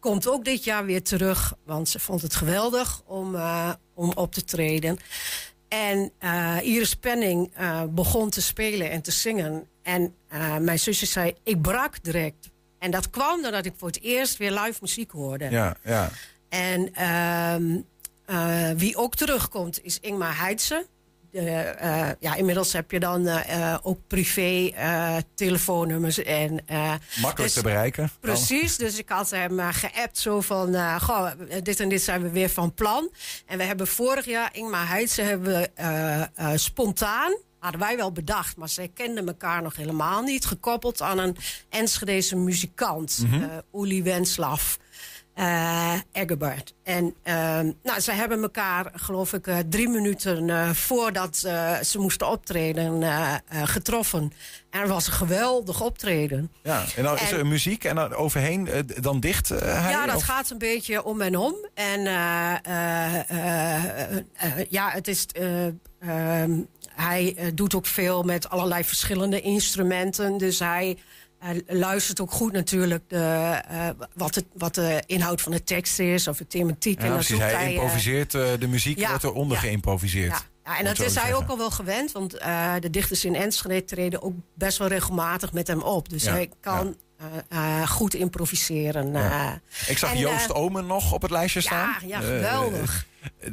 [0.00, 1.54] komt ook dit jaar weer terug.
[1.64, 3.36] Want ze vond het geweldig om,
[3.94, 4.98] om op te treden.
[5.68, 7.52] En uh, Iris Penning
[7.90, 9.68] begon te spelen en te zingen.
[9.88, 12.50] En uh, mijn zusje zei, ik brak direct.
[12.78, 15.50] En dat kwam doordat ik voor het eerst weer live muziek hoorde.
[15.50, 16.10] Ja, ja.
[16.48, 16.94] En
[18.26, 20.86] eh, wie ook terugkomt is Ingmar Heidse.
[21.30, 26.22] De, eh, ja, inmiddels heb je dan eh, eh, ook privé eh, telefoonnummers.
[26.22, 28.10] En, eh, Makkelijk dus- te bereiken.
[28.20, 30.74] Precies, dus ik had hem geappt zo van...
[30.74, 33.10] eh, goh, eh, dit en dit zijn we weer van plan.
[33.46, 37.36] En we hebben vorig jaar, Ingmar Heidse, hebben we eh, eh, spontaan...
[37.58, 40.46] hadden wij wel bedacht, maar zij kenden elkaar nog helemaal niet...
[40.46, 41.36] gekoppeld aan een
[41.68, 44.74] Enschedese muzikant, eh Uli Wenslav
[45.34, 46.74] eh Egbert.
[46.84, 51.98] En ehm, nou, ze hebben elkaar, geloof ik, eh, drie minuten eh, voordat eh, ze
[51.98, 54.32] moesten optreden eh, eh, getroffen.
[54.70, 56.52] En het was een geweldig optreden.
[56.62, 59.90] Ja, en dan is er muziek en dan overheen eh, dan dicht eh, hij?
[59.90, 61.54] Ja, dat Of- gaat een beetje om en om.
[61.74, 65.26] En eh, eh, eh, eh, ja, het is.
[65.26, 65.66] eh,
[66.00, 66.60] ehm,
[67.00, 70.38] hij eh, doet ook veel met allerlei verschillende instrumenten.
[70.38, 70.98] Dus hij
[71.66, 76.28] luistert ook goed natuurlijk de, eh, wat, het, wat de inhoud van de tekst is
[76.28, 77.00] of de thematiek.
[77.00, 77.38] Ja, en precies.
[77.38, 79.62] Hij improviseert, eh, de muziek ja, wordt eronder ja.
[79.62, 80.44] geïmproviseerd.
[80.64, 82.12] Ja, en dat is hij ook al wel gewend.
[82.12, 82.30] Want
[82.80, 86.08] de dichters in Enschede treden ook best wel regelmatig met hem op.
[86.08, 86.96] Dus hij kan
[87.86, 89.14] goed improviseren.
[89.86, 91.96] Ik zag En, Joost Omen nog op het lijstje staan.
[92.06, 93.06] ja, geweldig.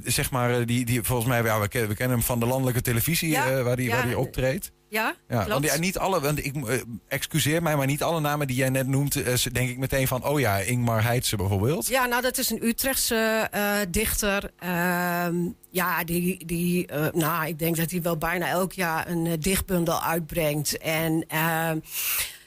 [0.03, 2.45] Zeg maar, eh, die, die, volgens mij, ja, we, kennen, we kennen hem van de
[2.45, 3.95] landelijke televisie Ja, eh, waar hij ja.
[3.95, 4.71] waar die optreedt.
[4.89, 8.47] Ja, Ja, want ja, niet alle, want ik eh, excuseer mij, maar niet alle namen
[8.47, 9.13] die jij net noemt,
[9.53, 11.87] denk ik meteen van, oh ja, Ingmar Heidse bijvoorbeeld.
[11.87, 13.49] Ja, nou, dat is een Utrechtse
[13.89, 14.51] dichter.
[14.59, 15.35] Ehm,
[15.69, 20.77] ja, die, die nou, ik denk dat hij wel bijna elk jaar een dichtbundel uitbrengt.
[20.77, 21.79] En ehm,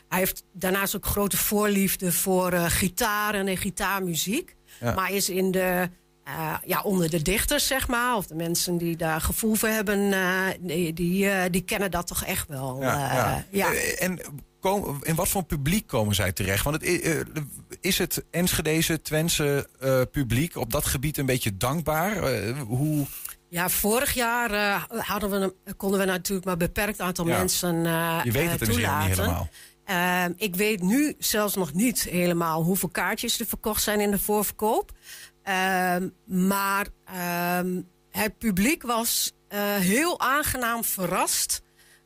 [0.09, 4.57] hij heeft daarnaast ook grote voorliefde voor gitaren en gitaarmuziek.
[4.81, 5.89] Maar is in de,
[6.37, 10.13] eh, ja, onder de dichters, zeg maar, of de mensen die daar gevoel voor hebben,
[10.13, 12.81] eh, die, die, eh, die kennen dat toch echt wel.
[12.81, 13.45] Ja, ja.
[13.51, 13.73] ja.
[13.99, 14.21] En
[14.61, 16.65] kom, in wat voor publiek komen zij terecht?
[16.65, 17.27] Want het,
[17.81, 19.69] is het Enschedeze, Twentse
[20.11, 22.43] publiek op dat gebied een beetje dankbaar?
[22.59, 23.07] Hoe...
[23.49, 27.39] Ja, vorig jaar hadden we, konden we natuurlijk maar een beperkt aantal Ja.
[27.39, 29.49] mensen eh Je weet het dus helemaal niet toelaten.
[29.87, 30.35] helemaal.
[30.37, 34.93] Ik weet nu zelfs nog niet helemaal hoeveel kaartjes er verkocht zijn in de voorverkoop.
[35.49, 37.81] Ehm, maar ehm,
[38.11, 41.63] het publiek was eh, heel aangenaam verrast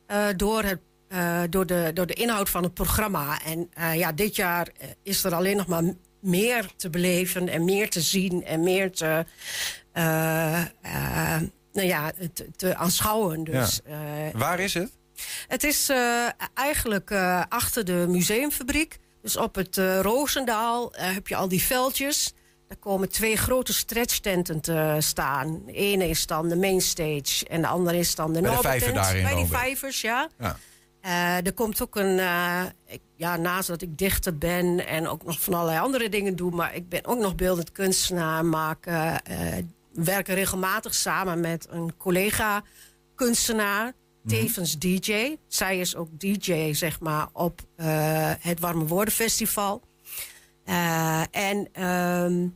[0.07, 3.39] eh, door, het, eh, door, de, door de inhoud van het programma.
[3.43, 4.67] En ja, dit jaar
[5.01, 5.83] is er alleen nog maar
[6.21, 9.25] meer te beleven en meer te zien en meer te,
[11.73, 13.43] nou ja, te, te aanschouwen.
[13.43, 14.31] Dus, Ja.
[14.33, 14.91] Waar is het?
[15.47, 15.89] het is
[16.53, 17.11] eigenlijk
[17.49, 18.97] achter de museumfabriek.
[19.21, 22.33] Dus op het Roosendaal heb je al die veldjes.
[22.67, 25.61] Daar komen twee grote stretchtenten te staan.
[25.65, 28.93] De ene is dan de mainstage en de andere is dan de Bij de vijver
[28.93, 30.29] Bij die vijvers, ja.
[30.39, 30.57] Ja.
[31.03, 32.19] Eh, er komt ook een.
[32.19, 36.35] eh, ik, ja, naast dat ik dichter ben en ook nog van allerlei andere dingen
[36.35, 39.15] doe, maar ik ben ook nog beeldend kunstenaar, maak, eh,
[39.93, 42.63] werk regelmatig samen met een collega
[43.15, 43.93] kunstenaar,
[44.27, 45.35] tevens DJ.
[45.47, 47.61] Zij is ook DJ, zeg maar, op
[48.39, 49.81] het Warme Woorden Festival.
[50.65, 52.47] Eh, en ehm,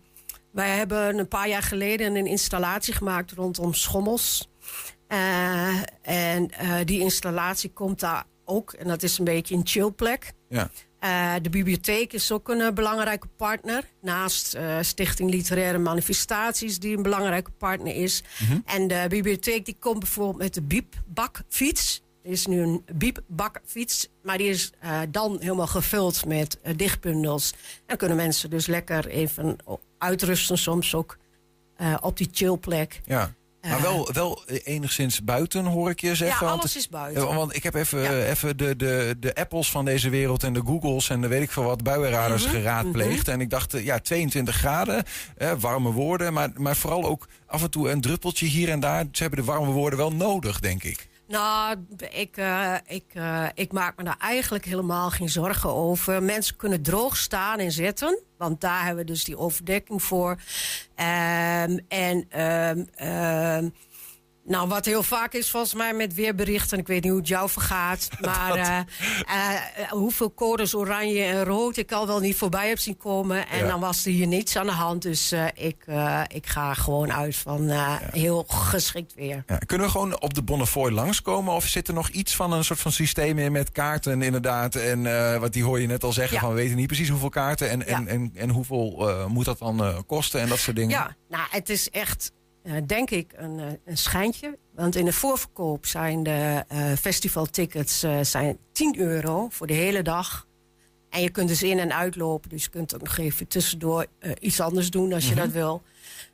[0.52, 4.50] wij hebben een paar jaar geleden een installatie gemaakt rondom schommels.
[5.08, 8.74] Eh, en eh, die installatie komt daar ook.
[8.74, 10.34] En dat is een beetje een chillplek.
[10.50, 10.70] Ja.
[11.42, 13.84] De bibliotheek is ook een belangrijke partner.
[14.02, 18.24] Naast Stichting Literaire Manifestaties, die een belangrijke partner is.
[18.40, 18.60] Mhm.
[18.66, 22.02] En de bibliotheek die komt bijvoorbeeld met de biepbakfiets.
[22.28, 27.52] Er is nu een biepbakfiets, maar die is eh, dan helemaal gevuld met eh, dichtbundels.
[27.52, 29.56] En dan kunnen mensen dus lekker even
[29.98, 31.18] uitrusten, soms ook
[31.76, 33.02] eh, op die chillplek.
[33.06, 33.34] Ja.
[33.62, 36.40] Maar wel, wel enigszins buiten, hoor ik je zeggen.
[36.40, 37.36] Ja, want- alles is buiten.
[37.36, 41.10] Want ik heb even, even de, de, de Apples van deze wereld en de Googles
[41.10, 43.28] en de weet ik veel wat buienradars Mhm, geraadpleegd.
[43.28, 45.04] En ik dacht, ja, 22 graden,
[45.38, 46.34] eh, warme woorden.
[46.34, 49.06] Maar, maar vooral ook af en toe een druppeltje hier en daar.
[49.12, 51.08] Ze hebben de warme woorden wel nodig, denk ik.
[51.28, 51.76] Nou,
[52.12, 56.24] ik, eh, ik, eh, ik maak me daar eigenlijk helemaal geen zorgen over.
[56.24, 58.20] Mensen kunnen droog staan en zitten.
[58.38, 60.38] Want daar hebben we dus die overdekking voor.
[60.96, 63.70] Ehm, en ehm,
[64.48, 66.78] nou, wat heel vaak is volgens mij met weerberichten...
[66.78, 68.10] ik weet niet hoe het jou vergaat...
[68.26, 68.78] maar eh,
[69.28, 73.48] eh, hoeveel codes oranje en rood ik al wel niet voorbij heb zien komen.
[73.48, 73.68] En Ja.
[73.68, 75.02] dan was er hier niets aan de hand.
[75.02, 75.86] Dus eh, ik,
[76.28, 77.70] ik ga gewoon uit van
[78.12, 79.44] heel geschikt weer.
[79.48, 81.54] Ja, kunnen we gewoon op de Bonnefoy langskomen?
[81.54, 84.76] Of zit er nog iets van een soort van systeem in met kaarten inderdaad?
[84.76, 85.04] En
[85.40, 87.70] wat die hoor je net al zeggen, van we weten niet precies hoeveel kaarten...
[87.70, 90.92] en, en, en, en hoeveel moet dat dan kosten en dat soort dingen?
[90.92, 92.32] Ja, nou, het is echt,
[92.86, 94.58] denk ik, een, eh, een schijntje.
[94.76, 100.02] Want in de voorverkoop zijn de eh, festivaltickets eh, zijn 10 euro voor de hele
[100.02, 100.48] dag.
[101.10, 102.50] En je kunt dus in- en uitlopen.
[102.50, 105.40] Dus je kunt ook nog even tussendoor eh, iets anders doen als je Mhm.
[105.40, 105.82] dat wil.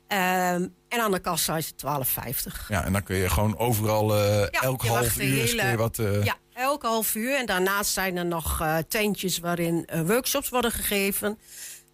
[0.06, 2.68] Ehm, en aan de kassa is het 12,50.
[2.68, 5.98] Ja, en dan kun je gewoon overal eh, elk half uur hele- kun je wat...
[5.98, 7.36] eh, Ja, elk half uur.
[7.38, 11.38] En daarnaast zijn er nog eh, tentjes waarin eh, workshops worden gegeven.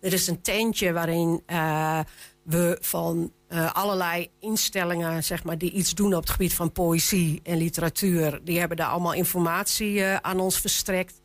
[0.00, 2.00] Er is een tentje waarin eh,
[2.42, 5.24] we van eh, allerlei instellingen...
[5.24, 8.40] Zeg maar, die iets doen op het gebied van poëzie en literatuur...
[8.44, 11.22] die hebben daar allemaal informatie eh, aan ons verstrekt.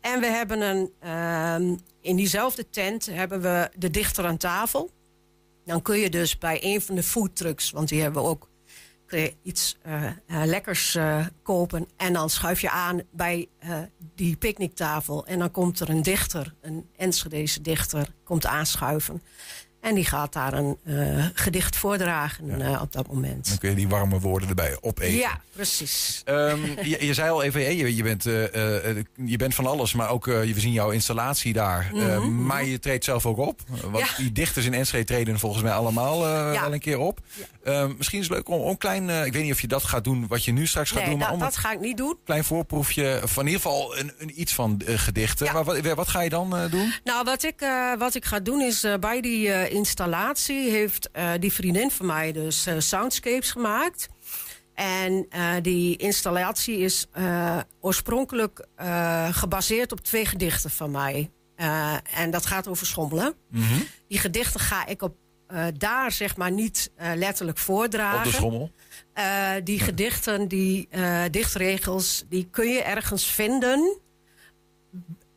[0.00, 4.90] En we hebben een, ehm, in diezelfde tent hebben we de dichter aan tafel.
[5.64, 8.48] Dan kun je dus bij een van de foodtrucks, want die hebben we ook,
[9.06, 10.98] kun je iets eh, lekkers
[11.42, 11.88] kopen.
[11.96, 13.48] En dan schuif je aan bij
[14.14, 15.26] die picknicktafel.
[15.26, 19.22] En dan komt er een dichter, een Enschedese dichter, komt aanschuiven.
[19.88, 23.48] En die gaat daar een eh, gedicht voordragen eh, op dat moment.
[23.48, 25.14] Dan kun je die warme woorden erbij opeten.
[25.16, 26.22] Ja, precies.
[26.24, 28.42] Ehm, je, je zei al even, je, je, bent, eh,
[29.26, 31.90] je bent van alles, maar ook we zien jouw installatie daar.
[31.94, 33.60] Eh, Mhm, maar je treedt zelf ook op.
[33.90, 34.16] Want Ja.
[34.16, 36.60] die dichters in Enschede treden volgens mij allemaal Ja.
[36.60, 37.18] wel een keer op.
[37.64, 39.82] Ehm, misschien is het leuk om, om een klein, ik weet niet of je dat
[39.84, 41.18] gaat doen, wat je nu straks gaat Nee, doen.
[41.18, 42.16] Maar dat, dat ga ik niet doen.
[42.24, 45.52] klein voorproefje van in ieder geval een, een iets van gedichten.
[45.52, 46.92] Maar wat, wat ga je dan doen?
[47.04, 47.66] Nou, wat ik,
[47.98, 52.66] wat ik ga doen is bij die installatie heeft eh, die vriendin van mij dus
[52.66, 54.08] eh, soundscapes gemaakt.
[54.74, 57.06] En eh, die installatie is
[57.80, 58.66] oorspronkelijk
[59.30, 61.30] gebaseerd op twee gedichten van mij.
[62.14, 63.34] En dat gaat over schommelen.
[64.08, 65.16] Die gedichten ga ik op,
[65.74, 68.18] daar zeg maar niet letterlijk voordragen.
[68.18, 68.70] Op de schommel?
[69.64, 70.88] Die gedichten, die
[71.30, 74.00] dichtregels, die kun je ergens vinden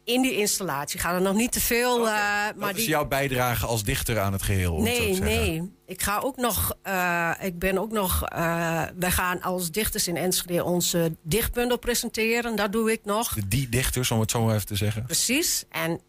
[0.04, 0.96] in die installatie.
[0.96, 1.98] Ik ga er nog niet te veel.
[1.98, 2.90] eh, maar Wat is die...
[2.90, 4.82] jouw bijdrage als dichter aan het geheel?
[4.82, 5.72] Nee, nee.
[5.86, 6.76] Ik ga ook nog.
[6.82, 8.24] eh, ik ben ook nog.
[8.26, 12.56] eh, wij gaan als dichters in Enschede onze dichtbundel presenteren.
[12.56, 13.34] Dat doe ik nog.
[13.34, 15.04] De die dichters, om het zo maar even te zeggen.
[15.06, 15.66] Precies.
[15.70, 16.02] En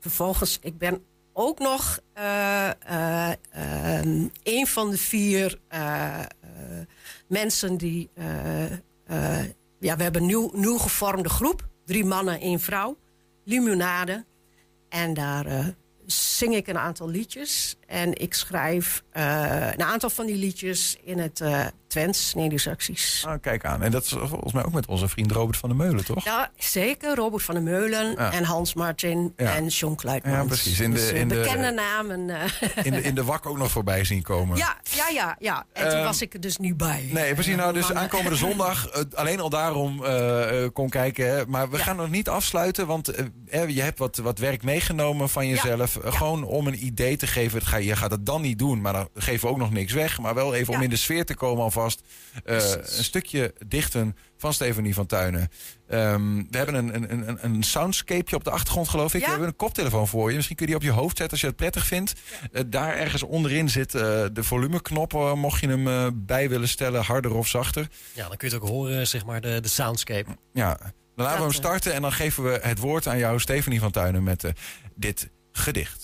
[0.00, 5.58] vervolgens, ik ben ook nog eh, eh, ehm, een van de vier
[7.28, 8.10] mensen die.
[9.80, 11.68] ja, we hebben een nieuw, nieuw gevormde groep.
[11.86, 12.96] Drie mannen, één vrouw.
[13.44, 14.24] Limonade.
[14.88, 15.66] En daar eh,
[16.06, 17.76] zing ik een aantal liedjes.
[17.86, 23.24] En ik schrijf eh, een aantal van die liedjes in het eh Twents, Neder-Saxisch.
[23.26, 23.82] Ah, kijk aan.
[23.82, 26.24] En dat is volgens mij ook met onze vriend Robert van der Meulen, toch?
[26.24, 27.14] Ja, zeker.
[27.14, 29.54] Robert van der Meulen en Hans Martin Ja.
[29.54, 30.36] en John Kluitmans.
[30.36, 30.80] Ja, precies.
[30.80, 32.30] In de- Dus, in de- bekende namen.
[32.30, 32.84] eh.
[32.84, 34.56] In de, in de wak ook nog voorbij zien komen.
[34.56, 35.66] ja, ja, ja, ja.
[35.72, 37.08] En toen Ehm, was ik er dus niet bij.
[37.12, 37.56] Nee, precies.
[37.56, 41.28] Nou, dus aankomende zondag, eh, alleen al daarom eh, kon kijken.
[41.36, 41.46] Hè.
[41.46, 43.12] Maar we gaan nog niet afsluiten, want
[43.68, 45.98] je hebt wat, wat werk meegenomen van jezelf.
[46.04, 47.58] Gewoon om een idee te geven.
[47.58, 49.92] Het ga, je gaat het dan niet doen, maar dan geven we ook nog niks
[49.92, 50.18] weg.
[50.20, 51.82] Maar wel even om in de sfeer te komen alvast.
[52.44, 55.48] Eh, een stukje dichten van Stefanie van Tuinen.
[55.88, 59.20] Ehm, we hebben een, een, een, een soundscapeje op de achtergrond, geloof ik.
[59.24, 60.36] We hebben een koptelefoon voor je.
[60.36, 62.12] Misschien kun je die op je hoofd zetten als je het prettig vindt.
[62.52, 67.34] Eh, daar ergens onderin zit eh, de volumeknop, mocht je hem bij willen stellen, harder
[67.34, 67.88] of zachter.
[68.12, 70.36] Ja, dan kun je het ook horen, zeg maar, de, de soundscape.
[70.52, 70.78] Ja,
[71.16, 73.90] dan laten we hem starten en dan geven we het woord aan jou, Stefanie van
[73.90, 74.52] Tuinen, met
[74.94, 76.03] dit gedicht.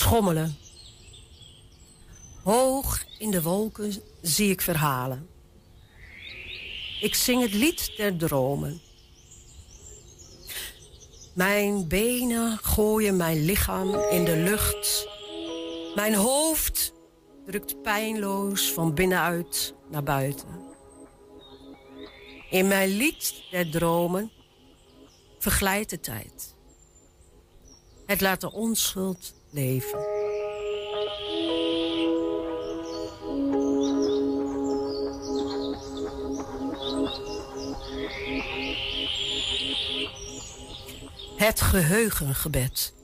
[0.00, 0.56] Schommelen.
[2.42, 3.92] Hoog in de wolken
[4.22, 5.28] zie ik verhalen.
[7.00, 8.80] Ik zing het lied der dromen.
[11.34, 15.08] Mijn benen gooien mijn lichaam in de lucht.
[15.94, 16.92] Mijn hoofd
[17.46, 20.48] drukt pijnloos van binnenuit naar buiten.
[22.50, 24.30] In mijn lied der dromen
[25.38, 26.54] verglijdt de tijd.
[28.06, 29.38] Het laat de onschuld
[41.36, 42.94] Het geheugengebed.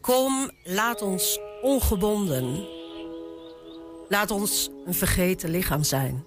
[0.00, 2.68] Kom, laat ons ongebonden.
[4.08, 6.24] Laat ons een vergeten lichaam zijn.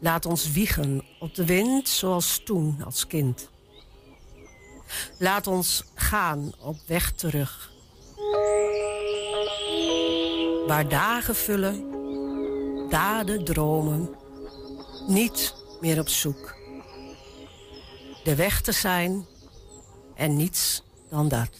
[0.00, 3.49] Laat ons wiegen op de wind zoals toen als kind.
[5.18, 7.70] Laat ons gaan op weg terug.
[10.66, 11.90] Waar dagen vullen,
[12.88, 14.14] daden dromen,
[15.06, 16.54] niet meer op zoek.
[18.24, 19.26] De weg te zijn
[20.14, 21.50] en niets dan dat.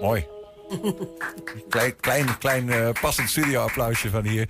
[0.00, 0.26] Mooi.
[1.68, 4.48] klein klein, klein eh, passend studioapplausje van hier.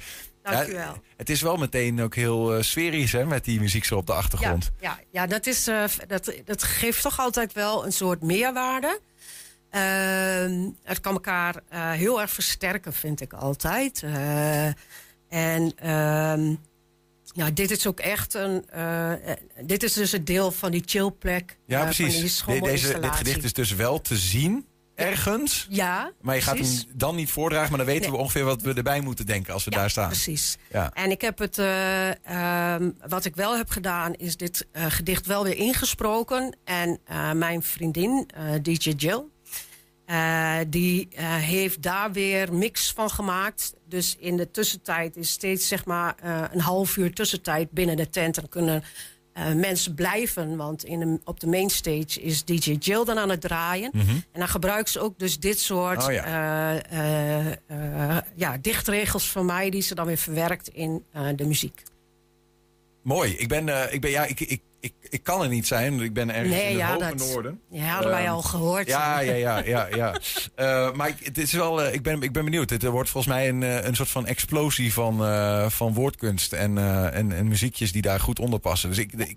[0.51, 4.07] Ja, het is wel meteen ook heel eh, sferisch hè, met die muziek zo op
[4.07, 4.70] de achtergrond.
[4.80, 9.01] Ja, ja, ja dat, is, eh, dat, dat geeft toch altijd wel een soort meerwaarde.
[9.70, 14.03] Ehm, het kan elkaar eh, heel erg versterken, vind ik altijd.
[15.28, 16.55] En ehm,
[17.32, 18.64] ja, dit is ook echt een.
[19.62, 21.59] dit is dus het deel van die chillplek.
[21.66, 22.44] Ja, precies.
[22.44, 24.66] De- deze, dit gedicht is dus wel te zien
[24.97, 25.66] ergens.
[25.70, 28.11] Ja, Maar je gaat hem dan niet voordragen, maar dan weten Nee.
[28.11, 30.09] we ongeveer wat we erbij moeten denken als we daar staan.
[30.09, 30.57] Precies.
[30.70, 30.90] Ja.
[30.92, 32.24] En ik heb het, eh,
[32.74, 36.57] ehm, wat ik wel heb gedaan, is dit eh, gedicht wel weer ingesproken.
[36.64, 38.28] En eh, mijn vriendin,
[38.62, 39.24] DJ Jill,
[40.68, 43.74] die heeft daar weer mix van gemaakt.
[43.88, 46.14] Dus in de tussentijd is steeds zeg maar
[46.53, 48.34] een half uur tussentijd binnen de tent.
[48.34, 48.84] Dan kunnen
[49.37, 53.41] eh, mensen blijven, want in de, op de mainstage is DJ Jill dan aan het
[53.41, 53.91] draaien.
[53.93, 54.11] Mhm.
[54.11, 56.24] En dan gebruikt ze ook dus dit soort Oh ja.
[56.82, 59.70] eh, eh, ja, dichtregels van mij...
[59.70, 61.05] die ze dan weer verwerkt in
[61.37, 61.82] de muziek.
[63.03, 63.32] Mooi.
[63.32, 66.01] Ik ben, ik ben ja, ik, ik, ik, ik kan er niet zijn.
[66.01, 67.61] Ik ben ergens Nee, in het ja, dat- noorden.
[67.70, 68.87] ja, hadden wij Ehm, al gehoord.
[68.87, 70.14] Ja, ja, ja, ja, ja.
[70.55, 72.70] Eh, maar ik, het is wel, eh, ik, ben, ik ben benieuwd.
[72.70, 75.16] Het wordt volgens mij een, eh, een soort van explosie van,
[75.70, 76.78] van woordkunst en,
[77.12, 78.89] en, en muziekjes die daar goed onder passen.
[78.89, 79.37] Dus ik, ik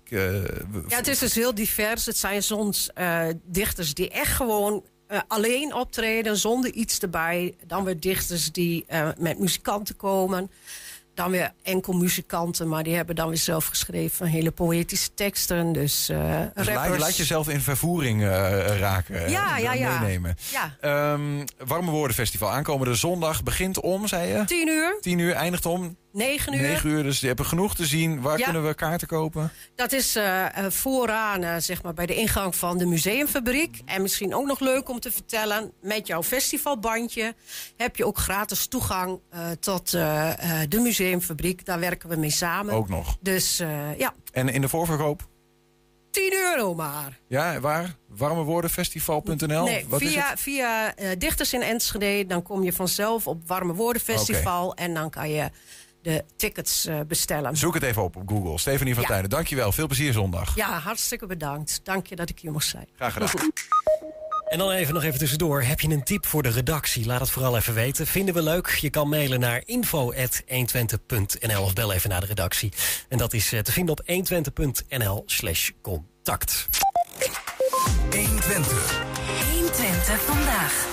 [0.88, 2.06] Ja, het is dus heel divers.
[2.06, 2.90] Het zijn soms
[3.44, 4.84] dichters die echt gewoon
[5.28, 6.36] alleen optreden...
[6.36, 7.54] zonder iets erbij.
[7.66, 8.84] Dan weer dichters die
[9.18, 10.50] met muzikanten komen...
[11.20, 15.72] Dan weer enkel muzikanten, maar die hebben dan weer zelf geschreven hele poëtische teksten.
[15.72, 16.10] Dus,
[16.54, 16.66] dus
[16.98, 18.28] laat, jezelf in vervoering eh,
[18.78, 19.24] raken.
[19.24, 19.98] eh, Ja, ja, ja.
[20.00, 20.36] Meenemen.
[20.52, 20.76] Ja.
[20.80, 22.50] Ehm, Warme Woordenfestival.
[22.50, 24.44] Aankomende zondag begint om, zei je?
[24.44, 26.60] Tien uur, 10 uur, eindigt om negen uur.
[26.60, 27.02] 9 uur.
[27.02, 28.20] Dus je hebt er genoeg te zien.
[28.20, 28.44] Waar Ja.
[28.44, 29.52] kunnen we kaarten kopen?
[29.74, 33.80] Dat is eh, vooraan eh, zeg maar bij de ingang van de museumfabriek.
[33.84, 35.72] En misschien ook nog leuk om te vertellen...
[35.82, 37.34] met jouw festivalbandje
[37.76, 39.20] heb je ook gratis toegang
[39.60, 41.64] tot de museumfabriek.
[41.64, 42.74] Daar werken we mee samen.
[42.74, 43.16] Ook nog.
[43.20, 43.56] Dus
[43.96, 45.28] ja, En in de voorverkoop?
[46.10, 47.18] 10 euro maar.
[47.28, 47.94] Ja, waar?
[48.08, 49.64] Warmewoordenfestival.nl?
[49.64, 52.26] nee, Wat is via, via Dichters in Enschede.
[52.26, 54.74] Dan kom je vanzelf op Warme Woorden Festival.
[54.74, 55.50] En dan kan je
[56.02, 57.56] de tickets eh, bestellen.
[57.56, 58.58] Zoek het even op op Google.
[58.58, 59.08] Stefanie van Ja.
[59.08, 59.72] Tijden, dankjewel.
[59.72, 60.56] Veel plezier zondag.
[60.56, 61.80] Ja, hartstikke bedankt.
[61.82, 62.88] Dank je dat ik hier mocht zijn.
[62.96, 63.50] Graag gedaan.
[64.50, 65.62] En dan even nog even tussendoor.
[65.62, 67.06] Heb je een tip voor de redactie?
[67.06, 68.06] Laat het vooral even weten.
[68.06, 68.68] Vinden we leuk?
[68.68, 72.72] Je kan mailen naar info.120.nl of bel even naar de redactie.
[73.08, 76.68] En dat is eh, te vinden op 120.nl slash contact.
[78.10, 79.04] 120.
[79.50, 80.88] 120 vandaag.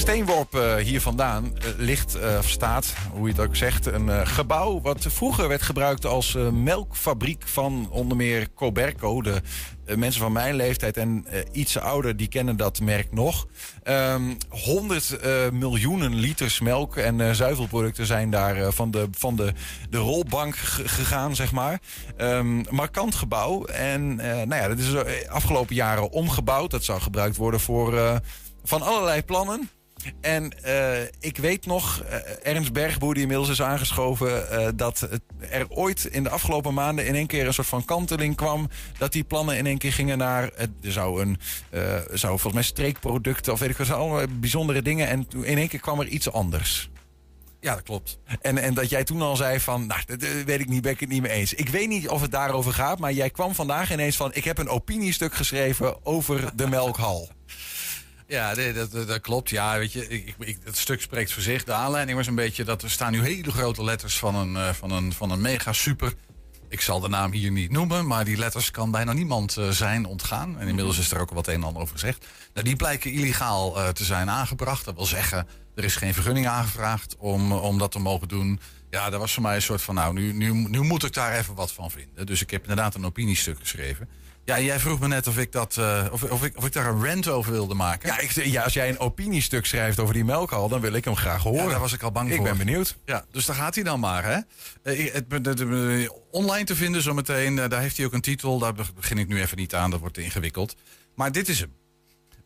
[0.00, 4.26] Steenworp eh, hier vandaan eh, ligt, eh, of staat, hoe je het ook zegt, een
[4.26, 9.22] gebouw wat vroeger werd gebruikt als melkfabriek van onder meer Coberco.
[9.22, 9.42] De
[9.96, 13.46] mensen van mijn leeftijd en iets ouder, die kennen dat merk nog.
[13.82, 19.52] Ehm 100 eh, miljoenen liters melk en zuivelproducten zijn daar van, de, van de,
[19.90, 21.80] de rolbank gegaan, zeg maar.
[22.16, 23.64] Ehm, markant gebouw.
[23.64, 24.94] En nou ja, dat is
[25.28, 26.70] afgelopen jaren omgebouwd.
[26.70, 28.20] Dat zou gebruikt worden voor
[28.64, 29.70] van allerlei plannen.
[30.20, 34.50] En eh, ik weet nog, eh, Ernst Bergboer die inmiddels is aangeschoven...
[34.50, 35.08] eh, dat
[35.50, 38.68] er ooit in de afgelopen maanden in één keer een soort van kanteling kwam...
[38.98, 40.50] dat die plannen in één keer gingen naar...
[40.82, 41.38] er zou, een,
[42.12, 45.08] zou volgens mij streekproducten of weet ik wat, allemaal bijzondere dingen...
[45.08, 46.90] en in één keer kwam er iets anders.
[47.60, 48.18] Ja, dat klopt.
[48.40, 51.00] En, en dat jij toen al zei van, nou, dat weet ik niet, ben ik
[51.00, 51.54] het niet mee eens.
[51.54, 54.30] Ik weet niet of het daarover gaat, maar jij kwam vandaag ineens van...
[54.34, 57.28] ik heb een opiniestuk geschreven over de melkhal.
[58.30, 59.50] Ja, dat, dat klopt.
[59.50, 61.64] Ja, weet je, ik, ik, het stuk spreekt voor zich.
[61.64, 64.72] De aanleiding was een beetje dat er staan nu hele grote letters van een, eh,
[64.72, 66.14] van een, van een mega super.
[66.68, 70.04] Ik zal de naam hier niet noemen, maar die letters kan bijna niemand eh, zijn
[70.04, 70.58] ontgaan.
[70.58, 72.26] En inmiddels is er ook wat een en ander over gezegd.
[72.54, 74.84] Nou, die blijken illegaal eh, te zijn aangebracht.
[74.84, 78.60] Dat wil zeggen, er is geen vergunning aangevraagd om, om dat te mogen doen.
[78.90, 81.38] Ja, dat was voor mij een soort van, nou, nu, nu, nu moet ik daar
[81.38, 82.26] even wat van vinden.
[82.26, 84.08] Dus ik heb inderdaad een opiniestuk geschreven.
[84.50, 86.86] Ja, jij vroeg me net of ik, dat, eh, of, of, ik, of ik daar
[86.86, 88.08] een rant over wilde maken.
[88.08, 91.16] Ja, ik, ja, als jij een opiniestuk schrijft over die melkhal, dan wil ik hem
[91.16, 91.64] graag horen.
[91.64, 92.44] Ja, daar was ik al bang ik voor.
[92.44, 92.96] ben benieuwd.
[93.04, 94.24] Ja, dus daar gaat hij dan maar.
[94.24, 94.38] Hè?
[94.82, 97.58] Eh, het, het- online te vinden zometeen.
[97.58, 98.58] eh, daar heeft hij ook een titel.
[98.58, 99.90] Daar begin ik nu even niet aan.
[99.90, 100.74] Dat wordt ingewikkeld.
[101.14, 101.72] Maar dit is hem.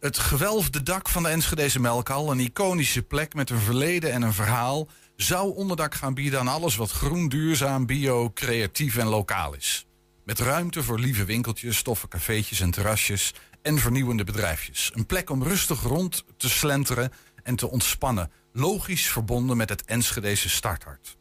[0.00, 4.32] Het gewelfde dak van de Enschedeze Melkhal, een iconische plek met een verleden en een
[4.32, 9.86] verhaal, zou onderdak gaan bieden aan alles wat groen, duurzaam, bio, creatief en lokaal is.
[10.24, 14.90] Met ruimte voor lieve winkeltjes, toffe cafeetjes en terrasjes en vernieuwende bedrijfjes.
[14.94, 17.12] Een plek om rustig rond te slenteren
[17.42, 18.30] en te ontspannen.
[18.52, 21.16] Logisch verbonden met het Enschedeze starthart.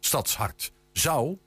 [0.00, 0.72] Stadshart.
[0.92, 1.38] Zou,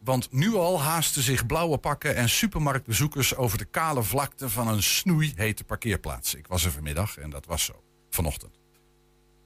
[0.00, 4.82] want nu al haasten zich blauwe pakken en supermarktbezoekers over de kale vlakte van een
[4.82, 6.34] snoeihete parkeerplaats.
[6.34, 8.58] Ik was er vanmiddag en dat was zo, vanochtend.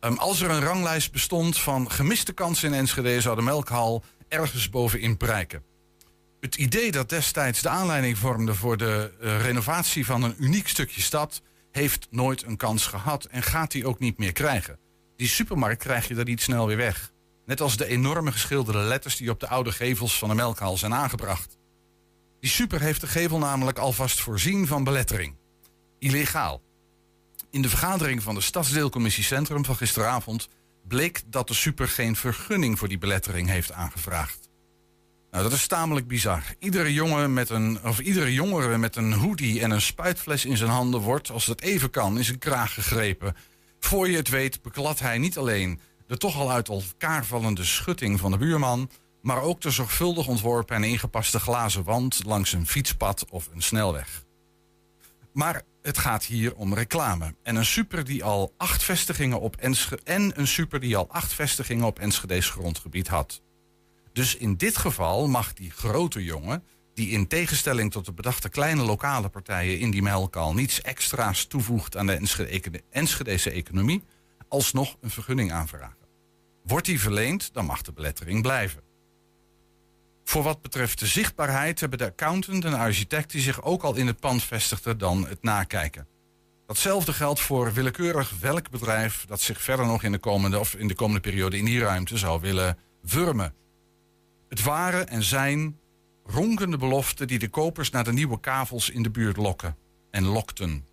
[0.01, 4.71] Ehm, als er een ranglijst bestond van gemiste kansen in Enschede, zou de melkhal ergens
[4.71, 5.70] bovenin prijken.
[6.41, 11.01] Het idee dat destijds de aanleiding vormde voor de eh, renovatie van een uniek stukje
[11.01, 14.79] stad heeft nooit een kans gehad en gaat die ook niet meer krijgen.
[15.17, 17.13] Die supermarkt krijg je er niet snel weer weg.
[17.47, 20.95] Net als de enorme geschilderde letters die op de oude gevels van de melkhal zijn
[20.95, 21.59] aangebracht.
[22.41, 25.37] Die super heeft de gevel namelijk alvast voorzien van belettering.
[25.99, 26.63] Illegaal.
[27.51, 30.49] In de vergadering van de Stadsdeelcommissie Centrum van gisteravond
[30.89, 34.50] bleek dat de super geen vergunning voor die belettering heeft aangevraagd.
[35.31, 36.43] Nou, dat is tamelijk bizar.
[36.59, 40.71] Iedere, jongen met een, of iedere jongere met een hoodie en een spuitfles in zijn
[40.71, 43.37] handen wordt, als het even kan, in zijn kraag gegrepen.
[43.81, 48.21] Voor je het weet beklad hij niet alleen de toch al uit elkaar vallende schutting
[48.21, 48.91] van de buurman,
[49.23, 54.25] maar ook de zorgvuldig ontworpen en ingepaste glazen wand langs een fietspad of een snelweg.
[55.33, 57.35] Maar het gaat hier om reclame.
[57.43, 61.33] En een super die al acht vestigingen op Ensche en een super die al acht
[61.33, 63.43] vestigingen op Enschede's grondgebied had.
[64.21, 66.65] Dus in dit geval mag die grote jongen,
[66.95, 71.97] die in tegenstelling tot de bedachte kleine lokale partijen in die melkal niets extra's toevoegt
[71.97, 74.03] aan de Enschede- Enschedese economie,
[74.49, 76.07] alsnog een vergunning aanvragen.
[76.65, 78.83] Wordt die verleend, dan mag de belettering blijven.
[80.25, 84.07] Voor wat betreft de zichtbaarheid hebben de accountant en architect die zich ook al in
[84.07, 86.07] het pand vestigden dan het nakijken.
[86.67, 90.89] Datzelfde geldt voor willekeurig welk bedrijf dat zich verder nog in de komende, of in
[90.89, 93.55] de komende periode in die ruimte zou willen wurmen.
[94.51, 95.79] Het waren en zijn
[96.25, 99.77] ronkende beloften die de kopers naar de nieuwe kavels in de buurt lokken
[100.11, 100.87] en lokten.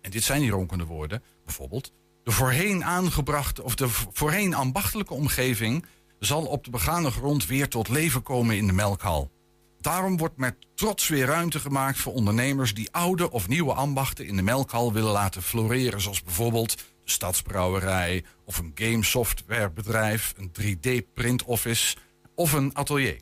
[0.00, 1.92] En dit zijn die ronkende woorden, bijvoorbeeld.
[2.24, 5.84] De voorheen aangebrachte of de voorheen ambachtelijke omgeving
[6.18, 9.30] zal op de begane grond weer tot leven komen in de melkhal.
[9.80, 14.36] Daarom wordt met trots weer ruimte gemaakt voor ondernemers die oude of nieuwe ambachten in
[14.36, 21.96] de melkhal willen laten floreren, zoals bijvoorbeeld de stadsbrouwerij of een gamesoftwarebedrijf, een 3D-print office
[22.40, 23.20] of een atelier.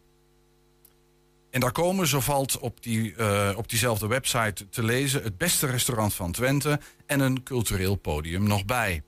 [1.51, 5.67] En daar komen, zo valt op, die, uh, op diezelfde website te lezen, het beste
[5.67, 9.03] restaurant van Twente en een cultureel podium nog bij.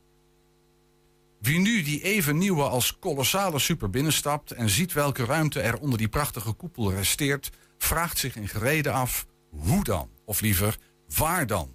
[1.40, 5.98] Wie nu die even nieuwe als kolossale super binnenstapt en ziet welke ruimte er onder
[5.98, 10.10] die prachtige koepel resteert, vraagt zich in gereden af hoe dan?
[10.24, 10.78] Of liever,
[11.16, 11.74] waar dan?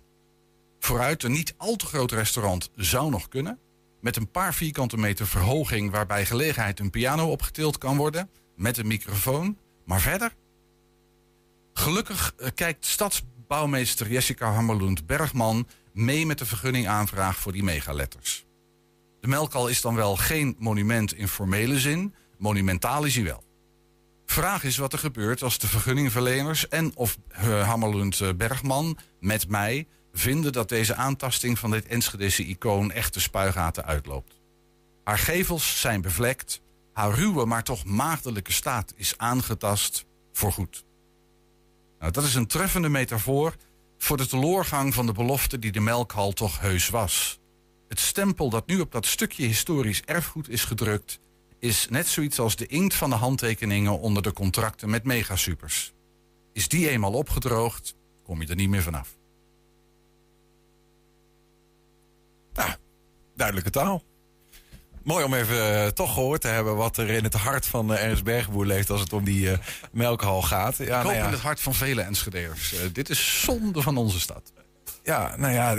[0.80, 3.60] Vooruit een niet al te groot restaurant zou nog kunnen,
[4.06, 8.88] met een paar vierkante meter verhoging waarbij gelegenheid een piano opgetild kan worden, met een
[8.88, 10.34] microfoon, maar verder?
[11.74, 18.46] Gelukkig eh, kijkt stadsbouwmeester Jessica Hammerlund Bergman mee met de vergunningaanvraag voor die megaletters.
[19.22, 23.44] De melkal is dan wel geen monument in formele zin, monumentaal is hij wel.
[24.26, 29.50] Vraag is wat er gebeurt als de vergunningverleners en of uh, Hammerlund uh, Bergman met
[29.50, 29.88] mij
[30.18, 34.40] vinden dat deze aantasting van dit Enschedese icoon echte spuigaten uitloopt.
[35.04, 36.62] Haar gevels zijn bevlekt,
[36.94, 40.86] haar ruwe maar toch maagdelijke staat is aangetast voorgoed.
[42.00, 43.56] Nou, dat is een treffende metafoor
[43.98, 47.40] voor de teloorgang van de belofte die de melkhal toch heus was.
[47.88, 51.20] Het stempel dat nu op dat stukje historisch erfgoed is gedrukt,
[51.60, 55.94] is net zoiets als de inkt van de handtekeningen onder de contracten met megasupers.
[56.54, 59.18] Is die eenmaal opgedroogd, kom je er niet meer vanaf.
[62.56, 62.70] Nou,
[63.36, 64.04] duidelijke taal.
[65.04, 68.04] Mooi om even uh, toch gehoord te hebben wat er in het hart van uh,
[68.04, 69.58] Ernst Bergboer leeft als het om die uh,
[69.92, 70.78] melkhal gaat.
[70.78, 71.26] Ja, Ik hoop nou ja.
[71.26, 72.76] in het hart van vele Enschedeers.
[72.92, 74.52] dit is zonde van onze stad.
[75.04, 75.72] Ja, nou ja,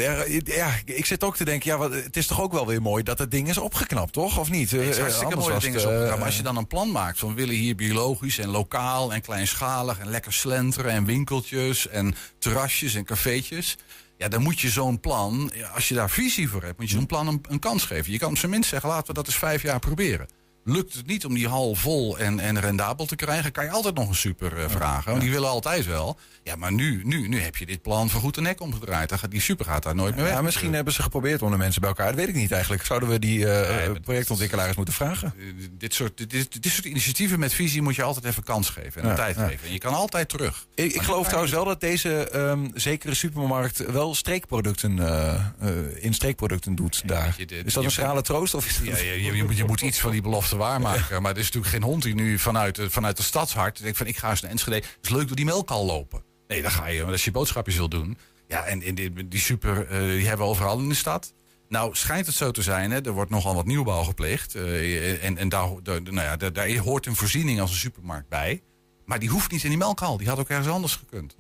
[0.45, 3.03] ja, ik zit ook te denken, ja, wat, het is toch ook wel weer mooi
[3.03, 4.39] dat het ding is opgeknapt, toch?
[4.39, 4.71] Of niet?
[4.71, 6.17] Het is Eh, hartstikke anders mooi dat ding is eh, opgeknapt.
[6.19, 9.21] Maar als je dan een plan maakt van we willen hier biologisch en lokaal en
[9.21, 13.77] kleinschalig en lekker slenteren en winkeltjes en terrasjes en cafeetjes.
[14.19, 17.07] Ja, dan moet je zo'n plan, als je daar visie voor hebt, moet je zo'n
[17.07, 18.13] plan een, een kans geven.
[18.13, 20.27] Je kan op zijn minst zeggen, laten we dat eens vijf jaar proberen.
[20.69, 23.95] Lukt het niet om die hal vol en, en rendabel te krijgen, kan je altijd
[23.95, 25.11] nog een super eh, vragen.
[25.11, 26.19] Want die willen altijd wel.
[26.43, 29.09] Ja, maar nu, nu, nu heb je dit plan voor goed de nek omgedraaid.
[29.09, 30.33] Dan gaat die super gaat daar nooit meer weg.
[30.33, 32.07] Ja, misschien hebben ze geprobeerd om de mensen bij elkaar.
[32.07, 32.85] Dat weet ik niet eigenlijk.
[32.85, 35.35] Zouden we die eh, projectontwikkelaars moeten vragen?
[35.73, 39.09] dit, soort, dit, dit, soort initiatieven met visie moet je altijd even kans geven en
[39.09, 39.47] Ja, tijd ja.
[39.47, 39.67] geven.
[39.67, 40.67] En je kan altijd terug.
[40.75, 46.15] Ik, ik geloof trouwens wel dat deze ehm, zekere supermarkt wel streekproducten eh, eh, in
[46.15, 47.37] streekproducten doet daar.
[47.65, 48.55] is dat een schrale troost?
[48.55, 48.87] Of is dat...
[48.87, 51.23] Ja, je, je, je, je moet iets van die belofte waarmaken.
[51.23, 54.07] Maar er is natuurlijk geen hond die nu vanuit, de- vanuit de stadshart denkt van
[54.07, 54.77] ik ga eens naar Enschede.
[54.77, 56.23] Het is leuk door die melkal lopen.
[56.49, 58.19] Nee, dan ga je als je boodschapjes wil doen.
[58.49, 61.33] Ja, en, en die, die super, eh, die hebben we overal in de stad.
[61.69, 64.55] Nou, schijnt het zo te zijn, hè, er wordt nogal wat nieuwbouw gepleegd.
[64.55, 68.63] eh, en en daar, nou ja, daar, daar hoort een voorziening als een supermarkt bij.
[69.05, 70.17] Maar die hoeft niet in die melkhal.
[70.17, 71.37] Die had ook ergens anders gekund.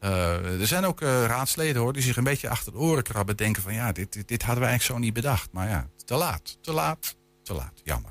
[0.00, 3.36] Eh, er zijn ook eh, raadsleden hoor, die zich een beetje achter de oren krabben.
[3.36, 5.48] Denken van ja, dit, dit, dit hadden we eigenlijk zo niet bedacht.
[5.52, 7.80] Maar ja, te laat, te laat, te laat.
[7.84, 8.10] Jammer.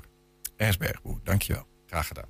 [0.56, 1.66] Ernst Bergboer, dankjewel.
[1.86, 2.24] Graag gedaan.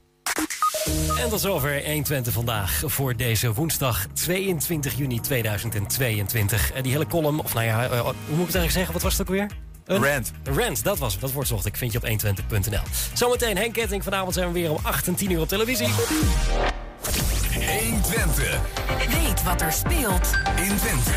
[1.19, 6.73] En tot zover 120 vandaag voor deze woensdag 22 juni 2022.
[6.73, 8.93] En die hele column, of nou ja, eh, hoe moet ik het eigenlijk zeggen?
[8.93, 9.51] Wat was het ook weer?
[9.85, 10.33] Een Rant.
[10.45, 11.21] Rant, dat was het.
[11.21, 11.77] Dat woord zocht ik.
[11.77, 12.81] Vind je op 120.nl.
[13.13, 14.03] Zometeen Henk Ketting.
[14.03, 15.87] Vanavond zijn we weer om 8 en 10 uur op televisie.
[15.87, 18.61] 120.
[19.09, 21.11] Weet wat er speelt in Twente.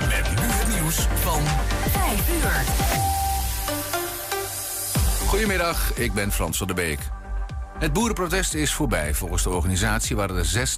[0.00, 1.42] Met nu het nieuws van
[1.90, 2.52] 5 uur.
[5.26, 6.98] Goedemiddag, ik ben Frans van der Beek.
[7.78, 9.14] Het boerenprotest is voorbij.
[9.14, 10.68] Volgens de organisatie waren er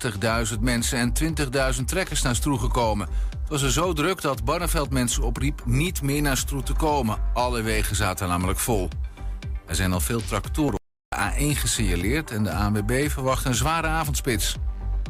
[0.55, 1.37] 60.000 mensen en
[1.79, 3.09] 20.000 trekkers naar Stroe gekomen.
[3.41, 7.19] Het was er zo druk dat Barneveld mensen opriep niet meer naar Stroe te komen.
[7.35, 8.89] Alle wegen zaten namelijk vol.
[9.67, 13.87] Er zijn al veel tractoren op de A1 gesignaleerd en de ANWB verwacht een zware
[13.87, 14.57] avondspits.